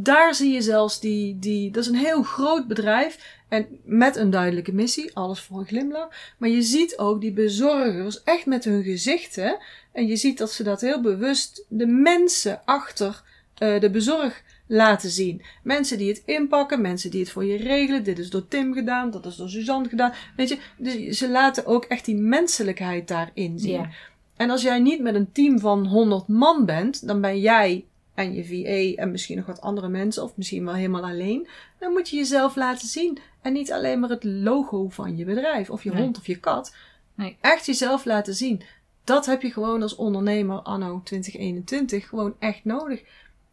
[0.00, 3.36] Daar zie je zelfs die, die, dat is een heel groot bedrijf.
[3.48, 6.08] En met een duidelijke missie, alles voor een glimlach.
[6.38, 9.58] Maar je ziet ook die bezorgers echt met hun gezichten.
[9.92, 13.22] En je ziet dat ze dat heel bewust de mensen achter
[13.54, 15.42] eh, de bezorg laten zien.
[15.62, 18.04] Mensen die het inpakken, mensen die het voor je regelen.
[18.04, 20.12] Dit is door Tim gedaan, dat is door Suzanne gedaan.
[20.36, 23.88] Weet je, dus ze laten ook echt die menselijkheid daarin zien.
[24.36, 27.84] En als jij niet met een team van 100 man bent, dan ben jij
[28.18, 31.48] en je VA en misschien nog wat andere mensen, of misschien wel helemaal alleen.
[31.78, 33.18] Dan moet je jezelf laten zien.
[33.42, 36.02] En niet alleen maar het logo van je bedrijf, of je Nee.
[36.02, 36.74] hond of je kat.
[37.14, 37.36] Nee.
[37.40, 38.62] Echt jezelf laten zien.
[39.04, 43.02] dat heb je gewoon als ondernemer anno 2021 gewoon echt nodig.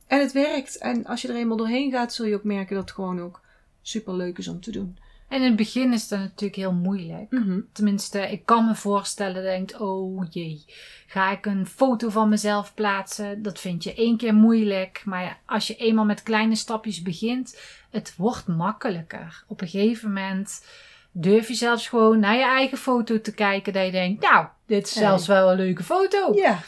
[0.08, 0.78] En het werkt.
[0.78, 3.42] En als je er eenmaal doorheen gaat, zul je ook merken dat het gewoon ook
[3.82, 4.98] super leuk is om te doen.
[5.28, 7.32] En in het begin is dat natuurlijk heel moeilijk.
[7.32, 7.60] Mhm.
[7.72, 10.66] Tenminste, ik kan me voorstellen dat je denkt, oh jee,
[11.08, 13.42] ga ik een foto van mezelf plaatsen?
[13.42, 15.02] Dat vind je één keer moeilijk.
[15.06, 19.44] Maar als je eenmaal met kleine stapjes begint, het wordt makkelijker.
[19.48, 20.66] Op een gegeven moment
[21.18, 23.74] durf je zelfs gewoon naar je eigen foto te kijken.
[23.74, 26.34] Dat je denkt, nou, dit is zelfs wel een leuke foto.
[26.34, 26.60] Ja.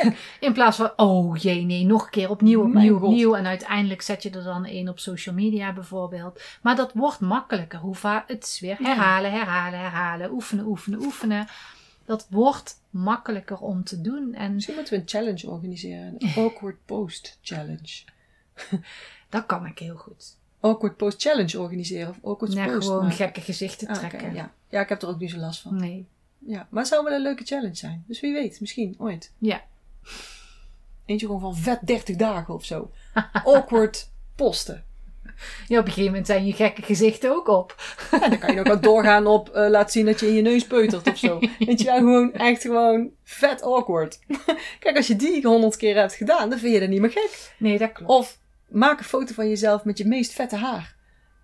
[0.40, 3.34] In plaats van, oh jee, nee, nog een keer opnieuw, opnieuw, opnieuw.
[3.34, 6.40] En uiteindelijk zet je er dan één op social media bijvoorbeeld.
[6.62, 7.78] Maar dat wordt makkelijker.
[7.78, 10.32] Hoe vaak het is weer herhalen, herhalen, herhalen.
[10.32, 11.46] Oefenen, oefenen, oefenen.
[12.04, 14.34] Dat wordt makkelijker om te doen.
[14.34, 16.14] En Misschien moeten we een challenge organiseren.
[16.18, 18.02] Een awkward post challenge.
[19.28, 20.36] dat kan ik heel goed.
[20.64, 22.08] Awkward post challenge organiseren.
[22.08, 23.16] Of awkward Nee, post gewoon maken.
[23.16, 24.34] gekke gezichten Ah, trekken.
[24.34, 24.52] ja.
[24.68, 25.76] ja, ik heb er ook niet zo last van.
[25.76, 26.06] Nee.
[26.46, 28.04] Ja, maar het zou wel een leuke challenge zijn.
[28.06, 29.32] Dus wie weet, misschien ooit.
[29.38, 29.62] Ja.
[31.06, 32.90] Eentje gewoon van vet 30 dagen of zo.
[33.44, 34.84] Awkward posten.
[35.68, 37.96] ja, op een gegeven moment zijn je gekke gezichten ook op.
[38.10, 40.42] En dan kan je ook wel doorgaan op eh laat zien dat je in je
[40.42, 41.38] neus peutert of zo.
[41.58, 44.18] Weet je wel, gewoon echt gewoon vet awkward.
[44.78, 47.54] Kijk, als je die honderd keer hebt gedaan, dan vind je dat niet meer gek.
[47.58, 48.10] Nee, dat klopt.
[48.10, 48.38] Of
[48.74, 50.94] maak een foto van jezelf met je meest vette haar.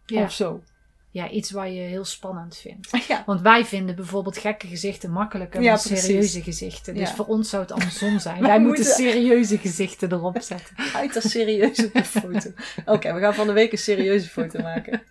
[0.06, 0.22] Ja.
[0.22, 0.62] Of zo.
[1.10, 2.90] ja, iets wat je heel spannend vindt.
[3.08, 6.04] Ja, Want wij vinden bijvoorbeeld gekke gezichten makkelijker Ja, dan precies.
[6.04, 6.94] serieuze gezichten.
[6.94, 7.14] Dus Ja.
[7.14, 8.40] voor ons zou het andersom zijn.
[8.40, 10.76] Wij wij moeten moeten- serieuze gezichten erop zetten.
[10.94, 12.50] uit als serieuze foto.
[12.84, 15.02] Oké, we gaan van de week een serieuze foto maken.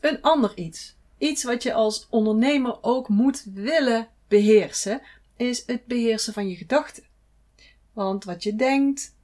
[0.00, 0.96] een ander iets.
[1.18, 5.00] Iets wat je als ondernemer ook moet willen beheersen,
[5.36, 7.02] is het beheersen van je gedachten.
[7.92, 9.14] Want wat je denkt,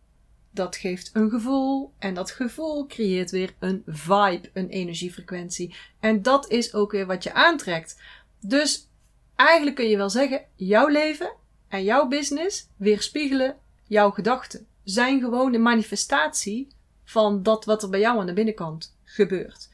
[0.58, 1.92] dat geeft een gevoel.
[1.98, 5.74] En dat gevoel creëert weer een vibe, een energiefrequentie.
[6.00, 8.00] En dat is ook weer wat je aantrekt.
[8.40, 8.88] Dus
[9.34, 11.32] eigenlijk kun je wel zeggen, jouw leven
[11.68, 14.66] en jouw business weerspiegelen jouw gedachten.
[14.84, 16.68] Zijn gewoon een manifestatie
[17.04, 19.68] van dat wat er bij jou aan de binnenkant gebeurt.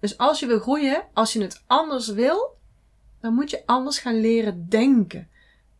[0.00, 2.58] Dus als je wil groeien, als je het anders wil,
[3.20, 5.28] dan moet je anders gaan leren denken.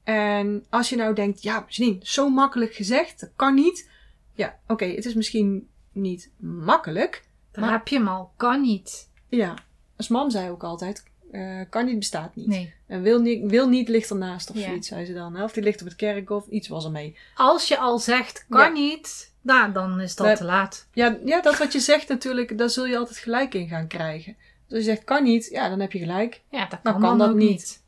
[0.04, 3.88] En als je nou denkt, ja, Janine, zo makkelijk gezegd, dat kan niet.
[4.36, 7.24] Ja, oké, het is misschien niet makkelijk.
[7.52, 8.30] Dan Maar- heb je hem al.
[8.36, 9.10] Kan niet.
[9.28, 9.54] Ja,
[9.96, 12.46] als mam zei ook altijd, eh, kan niet, bestaat niet.
[12.46, 12.74] Nee.
[12.86, 14.62] En wil niet, wil niet ligt ernaast of Ja.
[14.66, 15.42] zoiets, zei ze dan.
[15.42, 17.16] Of die ligt op het kerkhof, iets was er mee.
[17.34, 18.68] Als je al zegt, kan Ja.
[18.68, 20.88] niet, nou, dan is dat te laat.
[20.92, 24.36] Ja, ja, dat wat je zegt natuurlijk, daar zul je altijd gelijk in gaan krijgen.
[24.66, 26.42] Dus als je zegt kan niet, ja, dan heb je gelijk.
[26.50, 27.48] Ja, dat Dan kan, kan dan dat ook niet.
[27.50, 27.82] niet.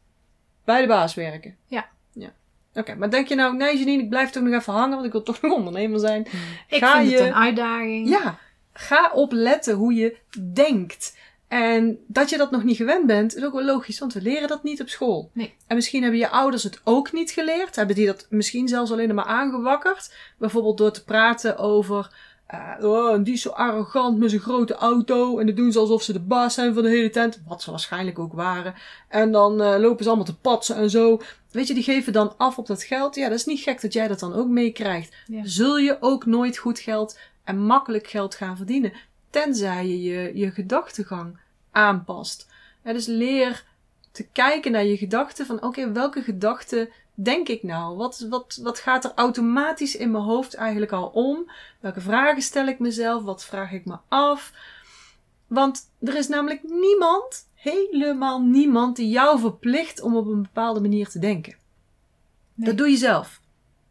[0.64, 1.56] Bij de baas werken.
[1.66, 1.88] Ja.
[2.78, 5.12] Oké, maar denk je nou, nee Janine, ik blijf toch nog even hangen, want ik
[5.12, 6.26] wil toch nog ondernemer zijn.
[6.68, 8.08] Ik Ga vind je- het een uitdaging.
[8.08, 8.38] Ja,
[8.72, 10.16] ga opletten hoe je
[10.52, 11.16] denkt.
[11.48, 14.48] En dat je dat nog niet gewend bent, is ook wel logisch, want we leren
[14.48, 15.30] dat niet op school.
[15.32, 15.54] Nee.
[15.66, 17.76] En misschien hebben je ouders het ook niet geleerd.
[17.76, 20.14] Hebben die dat misschien zelfs alleen maar aangewakkerd.
[20.38, 22.10] Bijvoorbeeld door te praten over.
[22.48, 25.38] Eh, oh, en die is zo arrogant met zijn grote auto.
[25.38, 27.40] En dat doen ze alsof ze de baas zijn van de hele tent.
[27.46, 28.74] Wat ze waarschijnlijk ook waren.
[29.08, 31.20] En dan eh, lopen ze allemaal te patsen en zo.
[31.50, 33.14] Weet je, die geven dan af op dat geld.
[33.14, 35.14] Ja, dat is niet gek dat jij dat dan ook meekrijgt.
[35.26, 35.40] Ja.
[35.44, 38.92] Zul je ook nooit goed geld en makkelijk geld gaan verdienen.
[39.30, 41.38] Tenzij je je, je gedachtegang
[41.70, 42.48] aanpast.
[42.84, 43.64] Ja, dus leer
[44.12, 45.46] te kijken naar je gedachten.
[45.46, 46.88] Van oké, welke gedachten
[47.20, 47.96] denk ik nou?
[47.96, 51.50] Wat, wat, wat gaat er automatisch in mijn hoofd eigenlijk al om?
[51.80, 53.22] Welke vragen stel ik mezelf?
[53.22, 54.52] Wat vraag ik me af?
[55.46, 61.08] Want er is namelijk niemand, helemaal niemand, die jou verplicht om op een bepaalde manier
[61.08, 61.56] te denken.
[62.54, 62.68] Nee.
[62.68, 63.40] Dat doe je zelf.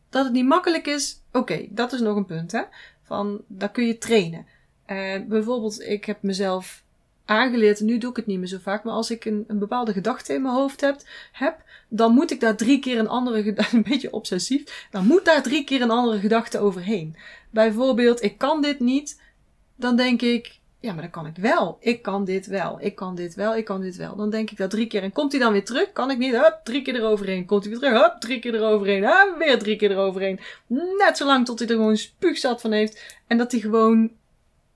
[0.10, 2.62] Dat het niet makkelijk is, oké, dat is nog een punt, hè.
[3.04, 4.46] Van, dat kun je trainen.
[4.86, 6.84] Eh, bijvoorbeeld, ik heb mezelf
[7.26, 9.60] aangeleerd, en nu doe ik het niet meer zo vaak, maar als ik een, een
[9.60, 13.44] bepaalde gedachte in mijn hoofd heb, heb, dan moet ik daar drie keer een andere
[13.44, 17.16] gedachte, een beetje obsessief, dan moet daar drie keer een andere gedachte overheen.
[17.50, 19.22] Bijvoorbeeld, ik kan dit niet,
[19.76, 21.78] dan denk ik, ja, maar dat kan ik wel.
[21.80, 22.78] Ik kan dit wel.
[22.82, 23.56] Ik kan dit wel.
[23.56, 24.16] Ik kan dit wel.
[24.16, 25.04] Dan denk ik dat drie keer.
[25.04, 25.92] En komt hij dan weer terug?
[25.92, 26.32] Kan ik niet?
[26.32, 27.46] Hup, drie keer eroverheen.
[27.46, 28.02] Komt hij weer terug?
[28.02, 29.04] Hup, drie keer eroverheen.
[29.04, 30.40] Hup, weer drie keer eroverheen.
[30.98, 33.20] Net zo lang tot hij er gewoon spuugzat van heeft.
[33.28, 34.12] En dat hij gewoon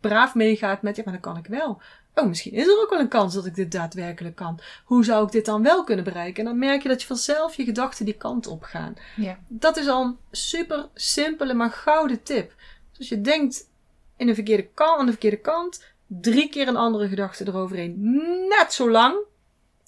[0.01, 1.81] braaf meegaat met, ja, maar dat kan ik wel.
[2.15, 4.59] Oh, misschien is er ook wel een kans dat ik dit daadwerkelijk kan.
[4.83, 6.43] Hoe zou ik dit dan wel kunnen bereiken?
[6.43, 8.95] En dan merk je dat je vanzelf je gedachten die kant op gaan.
[9.15, 9.39] Ja.
[9.47, 12.53] Dat is al een super simpele, maar gouden tip.
[12.89, 13.69] Dus als je denkt
[14.17, 17.95] in de verkeerde kant, aan de verkeerde kant, drie keer een andere gedachte eroverheen.
[18.59, 19.15] Net zo lang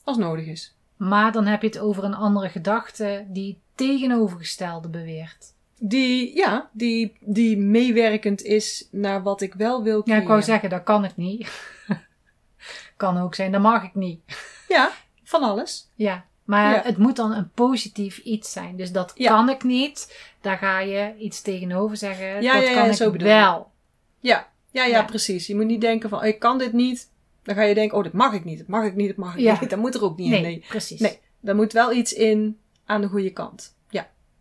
[0.04, 0.76] als nodig is.
[0.98, 5.53] Maar dan heb je het over een andere gedachte die tegenovergestelde beweert.
[5.86, 10.22] Die, ja, die, die meewerkend is naar wat ik wel wil Ja, creëren.
[10.22, 11.50] ik wou zeggen, dat kan ik niet.
[12.98, 14.20] kan ook zijn, dat mag ik niet.
[14.68, 14.92] Ja,
[15.24, 15.90] van alles.
[15.96, 16.82] Ja, Maar Ja.
[16.84, 18.76] het moet dan een positief iets zijn.
[18.76, 19.30] Dus dat Ja.
[19.30, 20.18] kan ik niet.
[20.42, 22.42] Daar ga je iets tegenover zeggen.
[22.42, 23.24] Ja, dat ja, ja, kan zo ik je.
[23.24, 23.72] wel.
[24.20, 25.04] Ja, ja, ja, Ja.
[25.04, 25.48] precies.
[25.48, 27.10] Je moet niet denken van, ik kan dit niet.
[27.44, 29.34] Dan ga je denken, oh, dat mag ik niet, dat mag ik niet, dat mag
[29.36, 29.58] ik Ja.
[29.62, 29.70] niet.
[29.70, 30.44] Dat moet er ook niet Nee, in.
[30.44, 31.00] Nee, precies.
[31.00, 31.20] Nee.
[31.40, 33.76] daar moet wel iets in aan de goede kant.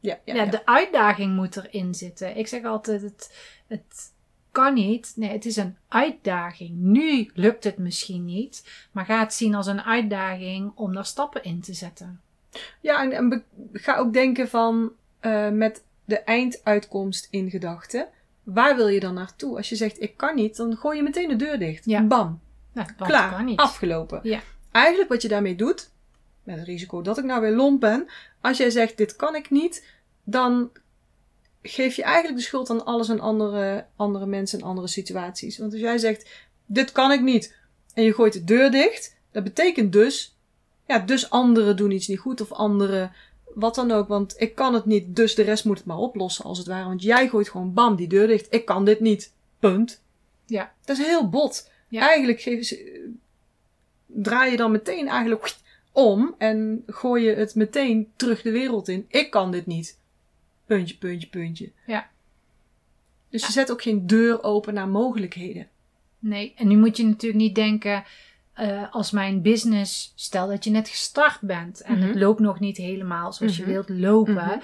[0.02, 0.44] Ja, ja, ja.
[0.44, 2.36] Ja, de uitdaging moet erin zitten.
[2.36, 3.36] Ik zeg altijd, het,
[3.66, 4.12] het
[4.50, 5.12] kan niet.
[5.16, 6.70] Nee, het is een uitdaging.
[6.78, 11.44] Nu lukt het misschien niet, maar ga het zien als een uitdaging om daar stappen
[11.44, 12.20] in te zetten.
[12.80, 18.08] Ja, en, ga ook denken van, eh, met de einduitkomst in gedachten.
[18.42, 19.56] Waar wil je dan naartoe?
[19.56, 21.84] Als je zegt, ik kan niet, dan gooi je meteen de deur dicht.
[21.84, 22.02] Ja.
[22.02, 22.40] Bam,
[22.72, 23.58] Nou, klaar, kan niet.
[23.58, 24.20] afgelopen.
[24.22, 24.40] Ja.
[24.72, 25.90] Eigenlijk wat je daarmee doet,
[26.42, 28.08] met het risico dat ik nou weer lomp ben.
[28.40, 29.86] Als jij zegt, dit kan ik niet,
[30.24, 30.70] dan
[31.62, 35.58] geef je eigenlijk de schuld aan alles en andere, andere mensen en andere situaties.
[35.58, 36.30] Want als jij zegt,
[36.66, 37.56] dit kan ik niet,
[37.94, 40.36] en je gooit de deur dicht, dat betekent dus,
[40.86, 43.12] ja, dus anderen doen iets niet goed of anderen,
[43.54, 44.08] wat dan ook.
[44.08, 46.88] Want ik kan het niet, dus de rest moet het maar oplossen als het ware.
[46.88, 50.00] Want jij gooit gewoon bam die deur dicht, ik kan dit niet, punt.
[50.46, 50.72] Ja.
[50.84, 51.70] Dat is heel bot.
[51.88, 52.00] Ja.
[52.00, 53.10] Eigenlijk ze,
[54.06, 55.61] draai je dan meteen eigenlijk
[55.92, 59.04] om en gooi je het meteen terug de wereld in.
[59.08, 59.98] Ik kan dit niet.
[60.66, 61.70] Puntje, puntje, puntje.
[61.86, 62.10] Ja.
[63.28, 65.68] Dus je zet ook geen deur open naar mogelijkheden.
[66.18, 68.04] Nee, en nu moet je natuurlijk niet denken
[68.52, 72.06] eh, als mijn business, stel dat je net gestart bent en Mhm.
[72.06, 73.66] het loopt nog niet helemaal zoals Mhm.
[73.68, 74.34] je wilt lopen.
[74.34, 74.58] Mhm.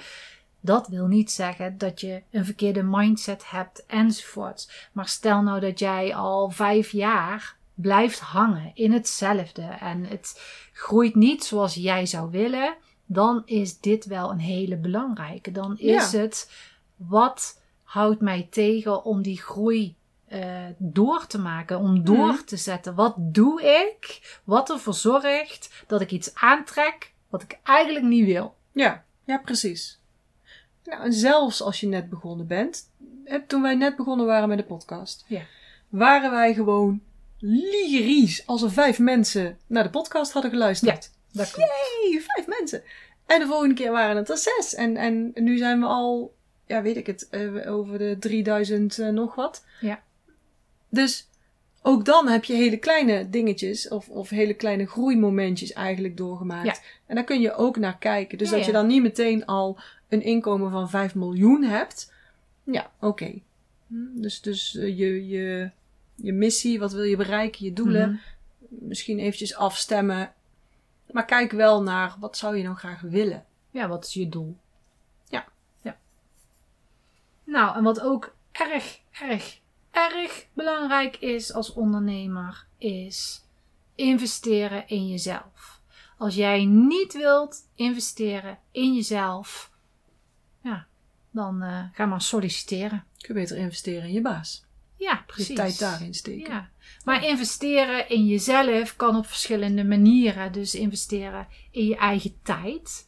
[0.61, 4.89] Dat wil niet zeggen dat je een verkeerde mindset hebt enzovoorts.
[4.91, 10.41] Maar stel nou dat jij al vijf jaar blijft hangen in hetzelfde en het
[10.73, 15.51] groeit niet zoals jij zou willen, dan is dit wel een hele belangrijke.
[15.51, 16.51] Dan is het
[16.95, 22.43] wat houdt mij tegen om die groei eh, door te maken, om door Mhm.
[22.45, 22.95] te zetten.
[22.95, 28.55] Wat doe ik wat ervoor zorgt dat ik iets aantrek wat ik eigenlijk niet wil?
[28.71, 29.99] Ja, ja, precies.
[30.83, 32.89] Nou, en zelfs als je net begonnen bent,
[33.47, 35.41] toen wij net begonnen waren met de podcast, Ja.
[35.89, 37.01] waren wij gewoon
[37.39, 41.11] ligeries als er vijf mensen naar de podcast hadden geluisterd.
[41.31, 41.69] Dat klopt.
[41.69, 42.83] Hey, vijf mensen.
[43.25, 44.75] En de volgende keer waren het er zes.
[44.75, 49.09] En, en nu zijn we al, ja, weet ik het, eh, over de 3000 eh,
[49.09, 49.65] nog wat.
[49.81, 50.03] Ja.
[50.89, 51.27] Dus
[51.81, 56.65] ook dan heb je hele kleine dingetjes of, of hele kleine groeimomentjes eigenlijk doorgemaakt.
[56.65, 56.75] Ja.
[57.05, 58.37] En daar kun je ook naar kijken.
[58.37, 58.77] Dus Ja, dat je ja.
[58.77, 62.13] dan niet meteen al een inkomen van 5 miljoen hebt.
[62.63, 63.33] Ja, oké.
[63.87, 65.69] Hm, Dus, dus eh, je, je,
[66.21, 68.09] je missie, wat wil je bereiken, je doelen.
[68.09, 68.19] Mhm.
[68.87, 70.33] Misschien eventjes afstemmen.
[71.11, 73.45] Maar kijk wel naar wat zou je nou graag willen.
[73.71, 74.57] Ja, wat is je doel?
[75.29, 75.45] Ja.
[75.81, 75.97] ja.
[77.43, 79.59] Nou, en wat ook erg, erg,
[79.91, 83.43] erg belangrijk is als ondernemer, is
[83.95, 85.81] investeren in jezelf.
[86.17, 89.71] Als jij niet wilt investeren in jezelf,
[90.61, 90.87] ja,
[91.31, 93.03] dan eh, ga maar solliciteren.
[93.17, 94.67] Kun je beter investeren in je baas.
[94.99, 95.55] Ja, precies.
[95.55, 96.53] tijd daarin steken.
[96.53, 96.69] Ja.
[97.03, 100.51] Maar investeren in jezelf kan op verschillende manieren.
[100.51, 103.07] Dus investeren in je eigen tijd.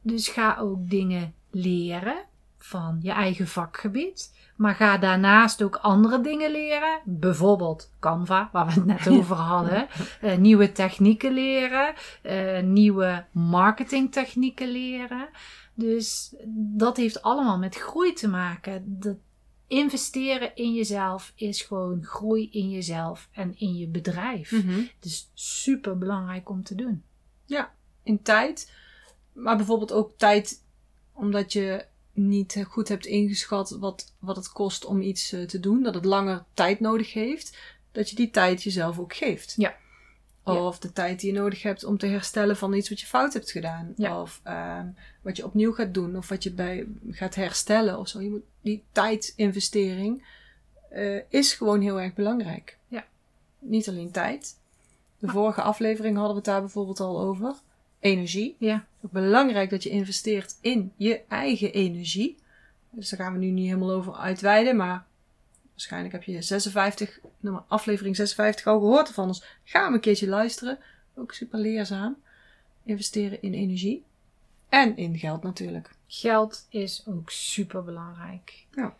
[0.00, 2.24] Dus ga ook dingen leren
[2.58, 4.34] van je eigen vakgebied.
[4.56, 7.00] Maar ga daarnaast ook andere dingen leren.
[7.04, 9.88] Bijvoorbeeld Canva, waar we het net over hadden.
[10.20, 11.94] Eh, nieuwe technieken leren.
[12.22, 15.28] eh, nieuwe marketingtechnieken leren.
[15.74, 16.34] Dus
[16.76, 18.84] dat heeft allemaal met groei te maken.
[18.86, 19.16] Dat
[19.72, 24.50] investeren in jezelf is gewoon groei in jezelf en in je bedrijf.
[24.50, 24.78] Mhm.
[24.78, 27.02] Het is super belangrijk om te doen.
[28.02, 28.72] In tijd.
[29.32, 30.64] Maar bijvoorbeeld ook tijd
[31.12, 35.82] omdat je niet goed hebt ingeschat wat, wat het kost om iets eh, te doen.
[35.82, 37.58] Dat het langer tijd nodig heeft.
[37.92, 39.54] Dat je die tijd jezelf ook geeft.
[39.56, 39.76] Ja.
[40.44, 43.32] Of de tijd die je nodig hebt om te herstellen van iets wat je fout
[43.32, 43.94] hebt gedaan.
[43.96, 44.86] Of ehm,
[45.22, 46.16] wat je opnieuw gaat doen.
[46.16, 48.20] Of wat je bij gaat herstellen of zo.
[48.20, 50.24] Je moet, die tijdinvestering
[50.90, 52.78] eh, is gewoon heel erg belangrijk.
[52.88, 53.04] Ja.
[53.58, 54.56] Niet alleen tijd.
[55.18, 57.54] De vorige aflevering hadden we het daar bijvoorbeeld al over.
[58.00, 58.56] Energie.
[58.58, 62.36] Ja, belangrijk dat je investeert in je eigen energie.
[62.90, 65.06] Dus daar gaan we nu niet helemaal over uitweiden, maar
[65.72, 69.28] waarschijnlijk heb je 56, nummer aflevering 56 al gehoord ervan.
[69.28, 70.78] Dus ga hem een keertje luisteren.
[71.14, 72.16] Ook super leerzaam.
[72.84, 74.04] Investeren in energie.
[74.68, 75.90] En in geld natuurlijk.
[76.06, 78.64] geld is ook super belangrijk.
[78.70, 78.94] Ja.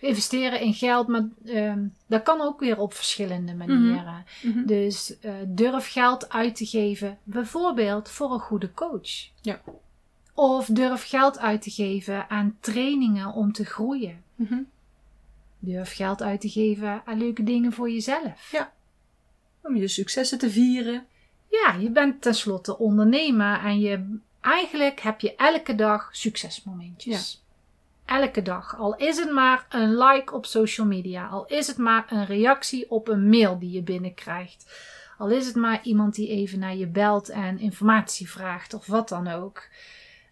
[0.00, 4.24] Investeren in geld, maar ehm, dat kan ook weer op verschillende manieren.
[4.66, 9.28] Dus eh, durf geld uit te geven, bijvoorbeeld voor een goede coach.
[9.40, 9.60] Ja.
[10.34, 14.22] Of durf geld uit te geven aan trainingen om te groeien.
[14.34, 14.58] Mhm.
[15.58, 18.50] Durf geld uit te geven aan leuke dingen voor jezelf.
[18.50, 18.72] Ja.
[19.62, 21.06] Om je successen te vieren.
[21.50, 27.42] ja, je bent tenslotte ondernemer en je, eigenlijk heb je elke dag succesmomentjes.
[28.04, 28.78] Elke dag.
[28.78, 31.26] Al is het maar een like op social media.
[31.26, 34.72] Al is het maar een reactie op een mail die je binnenkrijgt.
[35.18, 39.08] Al is het maar iemand die even naar je belt en informatie vraagt of wat
[39.08, 39.68] dan ook.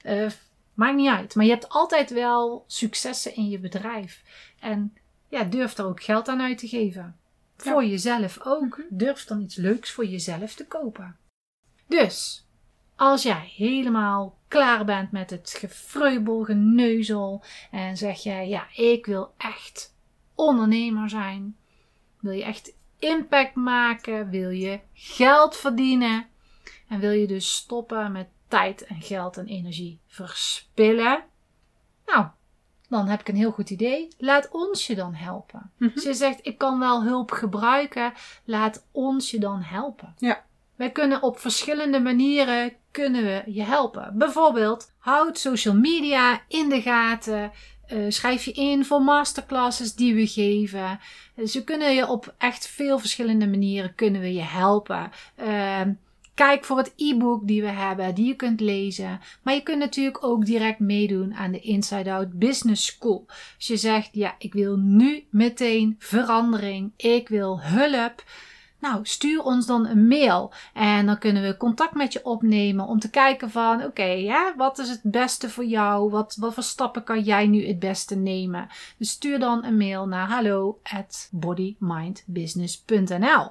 [0.05, 0.31] Uh,
[0.75, 1.35] maakt niet uit.
[1.35, 4.23] Maar je hebt altijd wel successen in je bedrijf.
[4.61, 4.97] En
[5.37, 7.17] ja, durf er ook geld aan uit te geven.
[7.57, 8.79] Voor jezelf ook.
[8.79, 8.87] Mhm.
[8.91, 11.17] Durf dan iets leuks voor jezelf te kopen.
[11.87, 12.47] Dus,
[12.97, 19.35] als jij helemaal klaar bent met het gefreubel, geneuzel en zeg jij, ja, ik wil
[19.37, 19.95] echt
[20.35, 21.57] ondernemer zijn.
[22.21, 24.31] Wil je echt impact maken?
[24.31, 26.27] Wil je geld verdienen?
[26.89, 31.25] En wil je dus stoppen met tijd en geld en energie verspillen?
[32.07, 32.27] Nou,
[32.89, 34.09] dan heb ik een heel goed idee.
[34.19, 35.71] Laat ons je dan helpen.
[35.79, 38.13] Mm Als je zegt, ik kan wel hulp gebruiken,
[38.45, 40.15] laat ons je dan helpen.
[40.19, 40.45] Ja.
[40.77, 44.13] Wij kunnen op verschillende manieren kunnen we je helpen.
[44.15, 47.53] Bijvoorbeeld, houd social media in de gaten.
[47.93, 51.01] Uh, schrijf je in voor masterclasses die we geven.
[51.35, 55.11] Dus we kunnen je op echt veel verschillende manieren kunnen we je helpen.
[55.43, 55.81] Uh,
[56.37, 59.21] Kijk voor het e-book die we hebben, die je kunt lezen.
[59.43, 63.25] Maar je kunt natuurlijk ook direct meedoen aan de Inside Out Business School.
[63.57, 68.25] Als je zegt, ja, ik wil nu meteen verandering, ik wil hulp.
[68.79, 72.99] Nou, stuur ons dan een mail en dan kunnen we contact met je opnemen om
[72.99, 76.11] te kijken van, oké, ja, wat is het beste voor jou?
[76.11, 78.69] Wat, wat voor stappen kan jij nu het beste nemen?
[78.99, 83.51] Dus stuur dan een mail naar hallo at bodymindbusiness.nl.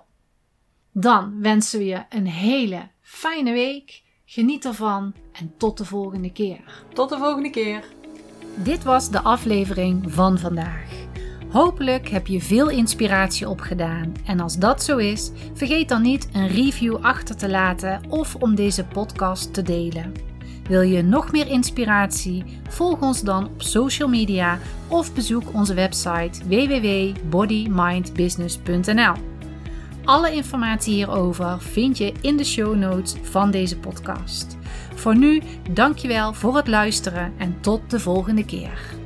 [0.97, 4.03] Dan wensen we je een hele fijne week.
[4.25, 6.83] Geniet ervan en tot de volgende keer.
[6.93, 7.83] Tot de volgende keer.
[8.55, 10.89] Dit was de aflevering van vandaag.
[11.49, 14.13] Hopelijk heb je veel inspiratie opgedaan.
[14.25, 18.55] En als dat zo is, vergeet dan niet een review achter te laten of om
[18.55, 20.13] deze podcast te delen.
[20.67, 22.43] Wil je nog meer inspiratie?
[22.69, 29.34] Volg ons dan op social media of bezoek onze website www.bodymindbusiness.nl.
[30.05, 34.57] Alle informatie hierover vind je in de show notes van deze podcast.
[34.95, 35.41] Voor nu,
[35.71, 39.04] dankjewel voor het luisteren en tot de volgende keer.